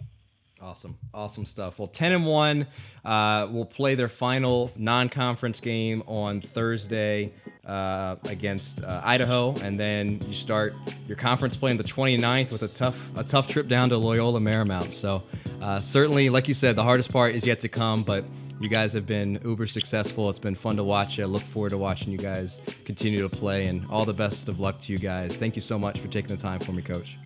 Awesome, 0.65 0.97
awesome 1.13 1.45
stuff. 1.45 1.77
Well, 1.77 1.87
ten 1.87 2.11
and 2.11 2.25
one 2.25 2.65
uh, 3.05 3.47
will 3.51 3.67
play 3.67 3.93
their 3.93 4.09
final 4.09 4.71
non-conference 4.75 5.59
game 5.59 6.01
on 6.07 6.41
Thursday 6.41 7.31
uh, 7.67 8.15
against 8.23 8.83
uh, 8.83 8.99
Idaho, 9.03 9.53
and 9.61 9.79
then 9.79 10.19
you 10.27 10.33
start 10.33 10.73
your 11.07 11.17
conference 11.17 11.55
play 11.55 11.69
on 11.69 11.77
the 11.77 11.83
29th 11.83 12.51
with 12.51 12.63
a 12.63 12.67
tough 12.67 13.15
a 13.15 13.23
tough 13.23 13.47
trip 13.47 13.67
down 13.67 13.89
to 13.89 13.97
Loyola 13.97 14.39
Marymount. 14.39 14.91
So 14.91 15.21
uh, 15.61 15.77
certainly, 15.77 16.31
like 16.31 16.47
you 16.47 16.55
said, 16.55 16.75
the 16.75 16.83
hardest 16.83 17.13
part 17.13 17.35
is 17.35 17.45
yet 17.45 17.59
to 17.59 17.69
come, 17.69 18.01
but 18.01 18.25
you 18.59 18.67
guys 18.67 18.91
have 18.93 19.05
been 19.05 19.39
uber 19.45 19.67
successful. 19.67 20.31
It's 20.31 20.39
been 20.39 20.55
fun 20.55 20.77
to 20.77 20.83
watch. 20.83 21.19
I 21.19 21.25
look 21.25 21.43
forward 21.43 21.69
to 21.69 21.77
watching 21.77 22.11
you 22.11 22.17
guys 22.17 22.59
continue 22.85 23.21
to 23.21 23.29
play, 23.29 23.67
and 23.67 23.85
all 23.91 24.03
the 24.03 24.15
best 24.15 24.49
of 24.49 24.59
luck 24.59 24.81
to 24.81 24.91
you 24.91 24.97
guys. 24.97 25.37
Thank 25.37 25.55
you 25.55 25.61
so 25.61 25.77
much 25.77 25.99
for 25.99 26.07
taking 26.07 26.35
the 26.35 26.41
time 26.41 26.59
for 26.59 26.71
me, 26.71 26.81
Coach. 26.81 27.17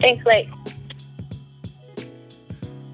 Thanks, 0.00 0.24
Blake. 0.24 0.48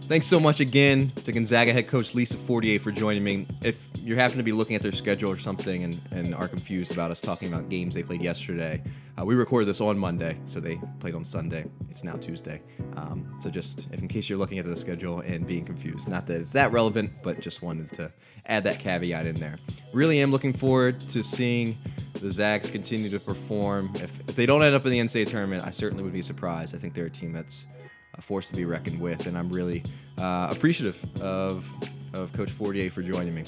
Thanks 0.06 0.26
so 0.26 0.38
much 0.38 0.60
again 0.60 1.10
to 1.24 1.32
Gonzaga 1.32 1.72
head 1.72 1.88
coach 1.88 2.14
Lisa 2.14 2.36
Fortier 2.36 2.78
for 2.78 2.92
joining 2.92 3.24
me. 3.24 3.46
If 3.62 3.88
you 4.02 4.16
happen 4.16 4.36
to 4.36 4.42
be 4.42 4.52
looking 4.52 4.76
at 4.76 4.82
their 4.82 4.92
schedule 4.92 5.30
or 5.30 5.38
something 5.38 5.82
and, 5.82 5.98
and 6.10 6.34
are 6.34 6.46
confused 6.46 6.92
about 6.92 7.10
us 7.10 7.22
talking 7.22 7.50
about 7.50 7.70
games 7.70 7.94
they 7.94 8.02
played 8.02 8.20
yesterday, 8.20 8.82
uh, 9.18 9.24
we 9.24 9.34
recorded 9.34 9.66
this 9.66 9.80
on 9.80 9.98
Monday, 9.98 10.38
so 10.44 10.60
they 10.60 10.78
played 11.00 11.14
on 11.14 11.24
Sunday. 11.24 11.64
It's 11.88 12.04
now 12.04 12.16
Tuesday. 12.16 12.60
Um, 12.96 13.34
so 13.40 13.48
just 13.48 13.88
if 13.92 14.02
in 14.02 14.08
case 14.08 14.28
you're 14.28 14.36
looking 14.36 14.58
at 14.58 14.66
the 14.66 14.76
schedule 14.76 15.20
and 15.20 15.46
being 15.46 15.64
confused, 15.64 16.06
not 16.06 16.26
that 16.26 16.38
it's 16.38 16.50
that 16.50 16.70
relevant, 16.70 17.10
but 17.22 17.40
just 17.40 17.62
wanted 17.62 17.90
to 17.94 18.12
add 18.44 18.62
that 18.64 18.80
caveat 18.80 19.24
in 19.24 19.36
there. 19.36 19.58
Really 19.94 20.20
am 20.20 20.30
looking 20.30 20.52
forward 20.52 21.00
to 21.00 21.24
seeing 21.24 21.78
the 22.20 22.30
Zags 22.30 22.68
continue 22.68 23.08
to 23.08 23.18
perform. 23.18 23.90
If, 23.94 24.20
if 24.28 24.36
they 24.36 24.44
don't 24.44 24.62
end 24.62 24.74
up 24.74 24.84
in 24.84 24.92
the 24.92 24.98
NCAA 24.98 25.28
tournament, 25.28 25.64
I 25.64 25.70
certainly 25.70 26.04
would 26.04 26.12
be 26.12 26.22
surprised. 26.22 26.74
I 26.74 26.78
think 26.78 26.92
they're 26.92 27.06
a 27.06 27.10
team 27.10 27.32
that's 27.32 27.66
a 28.16 28.22
force 28.22 28.46
to 28.46 28.54
be 28.54 28.64
reckoned 28.64 29.00
with, 29.00 29.26
and 29.26 29.36
I'm 29.36 29.50
really 29.50 29.82
uh, 30.18 30.48
appreciative 30.50 31.04
of, 31.20 31.66
of 32.14 32.32
Coach 32.32 32.50
Fortier 32.50 32.90
for 32.90 33.02
joining 33.02 33.34
me. 33.34 33.44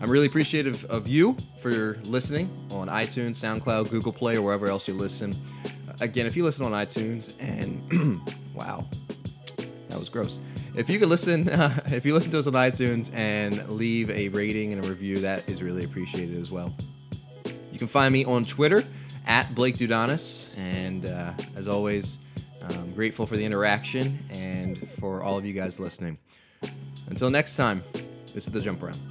I'm 0.00 0.10
really 0.10 0.26
appreciative 0.26 0.84
of 0.86 1.08
you 1.08 1.36
for 1.60 1.98
listening 2.04 2.48
on 2.70 2.88
iTunes, 2.88 3.36
SoundCloud, 3.36 3.90
Google 3.90 4.12
Play, 4.12 4.36
or 4.36 4.42
wherever 4.42 4.66
else 4.66 4.88
you 4.88 4.94
listen. 4.94 5.34
Again, 6.00 6.26
if 6.26 6.36
you 6.36 6.44
listen 6.44 6.64
on 6.64 6.72
iTunes, 6.72 7.34
and 7.38 8.20
wow, 8.54 8.86
that 9.88 9.98
was 9.98 10.08
gross. 10.08 10.40
If 10.74 10.88
you 10.88 10.98
could 10.98 11.08
listen, 11.08 11.48
uh, 11.48 11.78
if 11.86 12.06
you 12.06 12.14
listen 12.14 12.32
to 12.32 12.38
us 12.38 12.46
on 12.46 12.54
iTunes 12.54 13.14
and 13.14 13.68
leave 13.68 14.08
a 14.10 14.28
rating 14.30 14.72
and 14.72 14.84
a 14.84 14.88
review, 14.88 15.18
that 15.18 15.48
is 15.48 15.62
really 15.62 15.84
appreciated 15.84 16.40
as 16.40 16.50
well. 16.50 16.72
You 17.70 17.78
can 17.78 17.88
find 17.88 18.12
me 18.12 18.24
on 18.24 18.44
Twitter 18.44 18.84
at 19.26 19.54
Blake 19.54 19.76
Dudonis, 19.76 20.56
and 20.58 21.06
uh, 21.06 21.32
as 21.56 21.68
always. 21.68 22.18
Grateful 23.00 23.24
for 23.24 23.38
the 23.38 23.46
interaction 23.46 24.18
and 24.28 24.86
for 25.00 25.22
all 25.22 25.38
of 25.38 25.46
you 25.46 25.54
guys 25.54 25.80
listening. 25.80 26.18
Until 27.08 27.30
next 27.30 27.56
time, 27.56 27.82
this 28.34 28.46
is 28.46 28.52
the 28.52 28.60
Jump 28.60 28.82
Around. 28.82 29.09